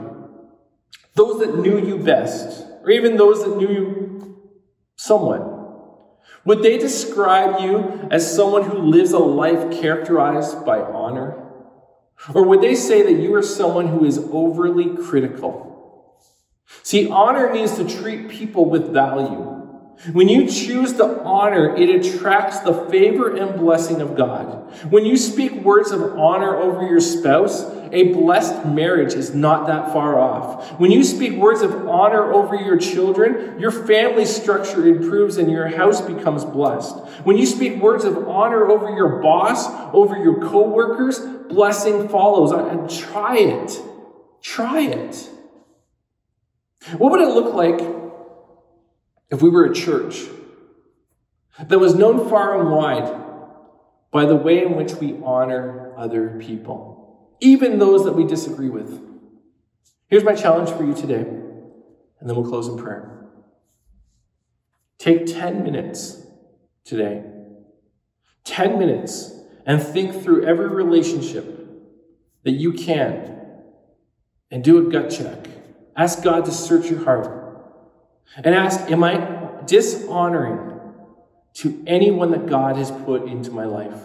those 1.15 1.41
that 1.41 1.59
knew 1.59 1.85
you 1.85 1.99
best, 1.99 2.65
or 2.83 2.91
even 2.91 3.17
those 3.17 3.45
that 3.45 3.57
knew 3.57 3.69
you 3.69 4.39
somewhat, 4.97 5.57
would 6.45 6.63
they 6.63 6.79
describe 6.79 7.61
you 7.61 8.09
as 8.11 8.35
someone 8.35 8.63
who 8.63 8.79
lives 8.79 9.13
a 9.13 9.19
life 9.19 9.81
characterized 9.81 10.65
by 10.65 10.79
honor? 10.79 11.45
Or 12.35 12.45
would 12.45 12.63
they 12.63 12.75
say 12.75 13.03
that 13.03 13.21
you 13.21 13.35
are 13.35 13.43
someone 13.43 13.89
who 13.89 14.05
is 14.05 14.19
overly 14.33 14.97
critical? 14.97 16.17
See, 16.83 17.09
honor 17.09 17.53
means 17.53 17.77
to 17.77 17.85
treat 17.85 18.29
people 18.29 18.69
with 18.71 18.93
value. 18.93 19.48
When 20.13 20.29
you 20.29 20.47
choose 20.47 20.93
to 20.95 21.23
honor, 21.23 21.75
it 21.75 21.91
attracts 21.91 22.61
the 22.61 22.73
favor 22.89 23.35
and 23.37 23.59
blessing 23.59 24.01
of 24.01 24.15
God. 24.17 24.73
When 24.91 25.05
you 25.05 25.17
speak 25.17 25.53
words 25.65 25.91
of 25.91 26.17
honor 26.17 26.57
over 26.57 26.87
your 26.87 27.01
spouse, 27.01 27.65
a 27.91 28.13
blessed 28.13 28.65
marriage 28.65 29.15
is 29.15 29.35
not 29.35 29.67
that 29.67 29.93
far 29.93 30.19
off. 30.19 30.71
When 30.79 30.93
you 30.93 31.03
speak 31.03 31.33
words 31.33 31.63
of 31.63 31.89
honor 31.89 32.33
over 32.33 32.55
your 32.55 32.77
children, 32.77 33.59
your 33.59 33.73
family 33.73 34.25
structure 34.25 34.87
improves 34.87 35.37
and 35.37 35.51
your 35.51 35.67
house 35.67 36.01
becomes 36.01 36.45
blessed. 36.45 36.97
When 37.25 37.37
you 37.37 37.47
speak 37.47 37.83
words 37.83 38.05
of 38.05 38.29
honor 38.29 38.71
over 38.71 38.95
your 38.95 39.21
boss, 39.21 39.67
over 39.93 40.17
your 40.17 40.49
coworkers, 40.49 41.19
blessing 41.49 42.09
follows. 42.09 42.53
Try 43.01 43.39
it. 43.39 43.81
Try 44.43 44.83
it. 44.83 45.29
What 46.99 47.11
would 47.11 47.21
it 47.21 47.35
look 47.35 47.55
like 47.55 47.98
if 49.31 49.43
we 49.43 49.51
were 49.51 49.65
a 49.65 49.75
church 49.75 50.25
that 51.67 51.79
was 51.79 51.95
known 51.95 52.29
far 52.29 52.61
and 52.61 52.71
wide 52.71 53.25
by 54.11 54.25
the 54.25 54.37
way 54.37 54.65
in 54.65 54.75
which 54.75 54.95
we 54.95 55.19
honor 55.23 55.93
other 55.97 56.39
people, 56.41 57.35
even 57.41 57.79
those 57.79 58.05
that 58.05 58.13
we 58.13 58.25
disagree 58.25 58.71
with. 58.71 59.01
Here's 60.09 60.25
my 60.25 60.35
challenge 60.35 60.71
for 60.71 60.85
you 60.85 60.95
today, 60.95 61.21
and 61.21 62.29
then 62.29 62.35
we'll 62.35 62.49
close 62.49 62.69
in 62.69 62.79
prayer. 62.79 63.27
Take 64.99 65.27
10 65.27 65.63
minutes 65.63 66.27
today, 66.85 67.23
10 68.45 68.79
minutes, 68.79 69.33
and 69.67 69.83
think 69.83 70.23
through 70.23 70.47
every 70.47 70.69
relationship 70.69 71.55
that 72.45 72.53
you 72.53 72.73
can 72.73 73.37
and 74.51 74.65
do 74.65 74.79
a 74.79 74.91
gut 74.91 75.11
check. 75.11 75.47
Ask 75.95 76.23
God 76.23 76.47
to 76.47 76.51
search 76.51 76.91
your 76.91 77.05
heart 77.05 77.48
and 78.37 78.55
ask, 78.55 78.91
Am 78.91 79.03
I 79.03 79.63
dishonoring 79.65 80.81
to 81.55 81.83
anyone 81.87 82.31
that 82.31 82.47
God 82.47 82.77
has 82.77 82.91
put 82.91 83.25
into 83.25 83.51
my 83.51 83.65
life? 83.65 84.01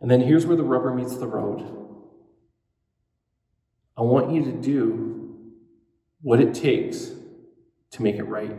And 0.00 0.10
then 0.10 0.20
here's 0.20 0.46
where 0.46 0.56
the 0.56 0.64
rubber 0.64 0.94
meets 0.94 1.16
the 1.16 1.26
road. 1.26 1.76
I 3.96 4.02
want 4.02 4.32
you 4.32 4.44
to 4.44 4.52
do 4.52 5.36
what 6.22 6.40
it 6.40 6.54
takes 6.54 7.10
to 7.92 8.02
make 8.02 8.16
it 8.16 8.24
right. 8.24 8.56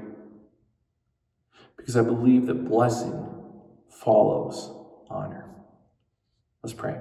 Because 1.78 1.98
I 1.98 2.04
believe 2.04 2.46
that 2.46 2.70
blessing 2.70 3.28
follows 3.90 4.72
honor. 5.10 5.50
Let's 6.62 6.74
pray. 6.74 7.00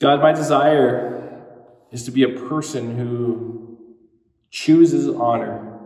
God, 0.00 0.20
my 0.20 0.32
desire 0.32 1.42
is 1.90 2.04
to 2.04 2.10
be 2.10 2.22
a 2.22 2.28
person 2.48 2.98
who 2.98 3.78
chooses 4.50 5.08
honor, 5.08 5.78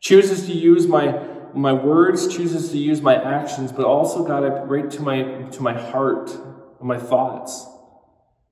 chooses 0.00 0.46
to 0.46 0.52
use 0.52 0.86
my, 0.86 1.18
my 1.54 1.72
words, 1.72 2.28
chooses 2.28 2.70
to 2.70 2.78
use 2.78 3.00
my 3.00 3.14
actions, 3.14 3.72
but 3.72 3.86
also, 3.86 4.24
God, 4.24 4.44
I 4.44 4.66
pray 4.66 4.82
to 4.82 5.02
my, 5.02 5.22
to 5.50 5.62
my 5.62 5.72
heart 5.72 6.30
and 6.30 6.88
my 6.88 6.98
thoughts. 6.98 7.66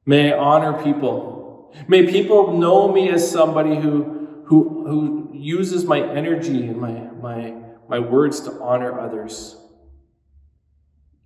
May 0.06 0.32
I 0.32 0.38
honor 0.38 0.82
people. 0.82 1.74
May 1.88 2.06
people 2.06 2.56
know 2.56 2.90
me 2.90 3.10
as 3.10 3.30
somebody 3.30 3.76
who, 3.76 4.42
who, 4.46 4.86
who 4.86 5.30
uses 5.34 5.84
my 5.84 6.00
energy 6.00 6.66
and 6.66 6.80
my, 6.80 6.92
my, 7.20 7.54
my 7.88 7.98
words 7.98 8.40
to 8.40 8.52
honor 8.60 8.98
others. 8.98 9.56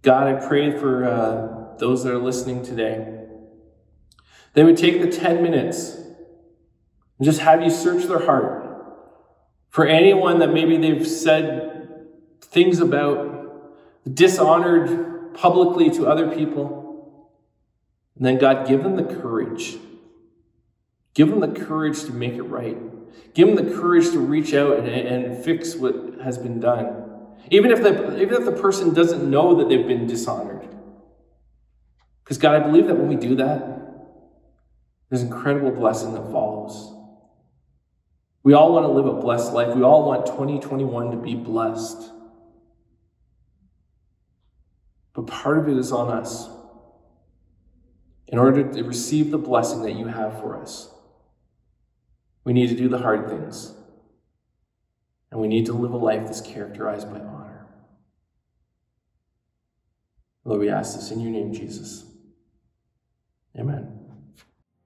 God, 0.02 0.26
I 0.26 0.46
pray 0.46 0.76
for 0.76 1.04
uh, 1.04 1.76
those 1.78 2.02
that 2.04 2.12
are 2.12 2.18
listening 2.18 2.64
today. 2.64 3.19
They 4.54 4.64
would 4.64 4.76
take 4.76 5.00
the 5.00 5.10
10 5.10 5.42
minutes 5.42 5.94
and 5.94 7.24
just 7.24 7.40
have 7.40 7.62
you 7.62 7.70
search 7.70 8.04
their 8.06 8.24
heart 8.24 8.70
for 9.68 9.86
anyone 9.86 10.40
that 10.40 10.52
maybe 10.52 10.76
they've 10.76 11.06
said 11.06 12.06
things 12.42 12.80
about, 12.80 13.76
dishonored 14.12 15.34
publicly 15.34 15.90
to 15.90 16.06
other 16.06 16.34
people. 16.34 17.30
And 18.16 18.26
then, 18.26 18.38
God, 18.38 18.66
give 18.66 18.82
them 18.82 18.96
the 18.96 19.04
courage. 19.04 19.76
Give 21.14 21.28
them 21.28 21.40
the 21.40 21.48
courage 21.48 22.04
to 22.04 22.12
make 22.12 22.34
it 22.34 22.42
right. 22.42 22.76
Give 23.34 23.54
them 23.54 23.64
the 23.64 23.74
courage 23.76 24.10
to 24.10 24.18
reach 24.18 24.52
out 24.54 24.78
and, 24.78 24.88
and 24.88 25.44
fix 25.44 25.76
what 25.76 26.20
has 26.22 26.36
been 26.38 26.58
done. 26.60 27.06
Even 27.50 27.70
if, 27.70 27.82
the, 27.82 28.20
even 28.20 28.34
if 28.34 28.44
the 28.44 28.52
person 28.52 28.92
doesn't 28.92 29.28
know 29.28 29.54
that 29.56 29.68
they've 29.68 29.86
been 29.86 30.06
dishonored. 30.06 30.68
Because, 32.24 32.38
God, 32.38 32.60
I 32.60 32.64
believe 32.64 32.86
that 32.86 32.96
when 32.96 33.08
we 33.08 33.16
do 33.16 33.36
that, 33.36 33.79
there's 35.10 35.22
incredible 35.22 35.72
blessing 35.72 36.14
that 36.14 36.30
follows. 36.30 36.94
We 38.42 38.54
all 38.54 38.72
want 38.72 38.86
to 38.86 38.92
live 38.92 39.06
a 39.06 39.20
blessed 39.20 39.52
life. 39.52 39.74
We 39.74 39.82
all 39.82 40.06
want 40.06 40.24
2021 40.26 41.10
to 41.10 41.16
be 41.16 41.34
blessed. 41.34 42.10
But 45.12 45.26
part 45.26 45.58
of 45.58 45.68
it 45.68 45.76
is 45.76 45.92
on 45.92 46.08
us. 46.08 46.48
in 48.28 48.38
order 48.38 48.72
to 48.72 48.84
receive 48.84 49.32
the 49.32 49.38
blessing 49.38 49.82
that 49.82 49.94
you 49.94 50.06
have 50.06 50.38
for 50.38 50.56
us, 50.56 50.88
we 52.44 52.52
need 52.52 52.68
to 52.68 52.76
do 52.76 52.88
the 52.88 52.98
hard 52.98 53.28
things. 53.28 53.74
And 55.32 55.40
we 55.40 55.48
need 55.48 55.66
to 55.66 55.72
live 55.72 55.92
a 55.92 55.96
life 55.96 56.24
that's 56.26 56.40
characterized 56.40 57.10
by 57.10 57.18
honor. 57.18 57.66
Lord, 60.44 60.60
we 60.60 60.68
ask 60.70 60.94
this 60.94 61.10
in 61.10 61.20
your 61.20 61.30
name, 61.30 61.52
Jesus. 61.52 62.04
Amen. 63.58 63.99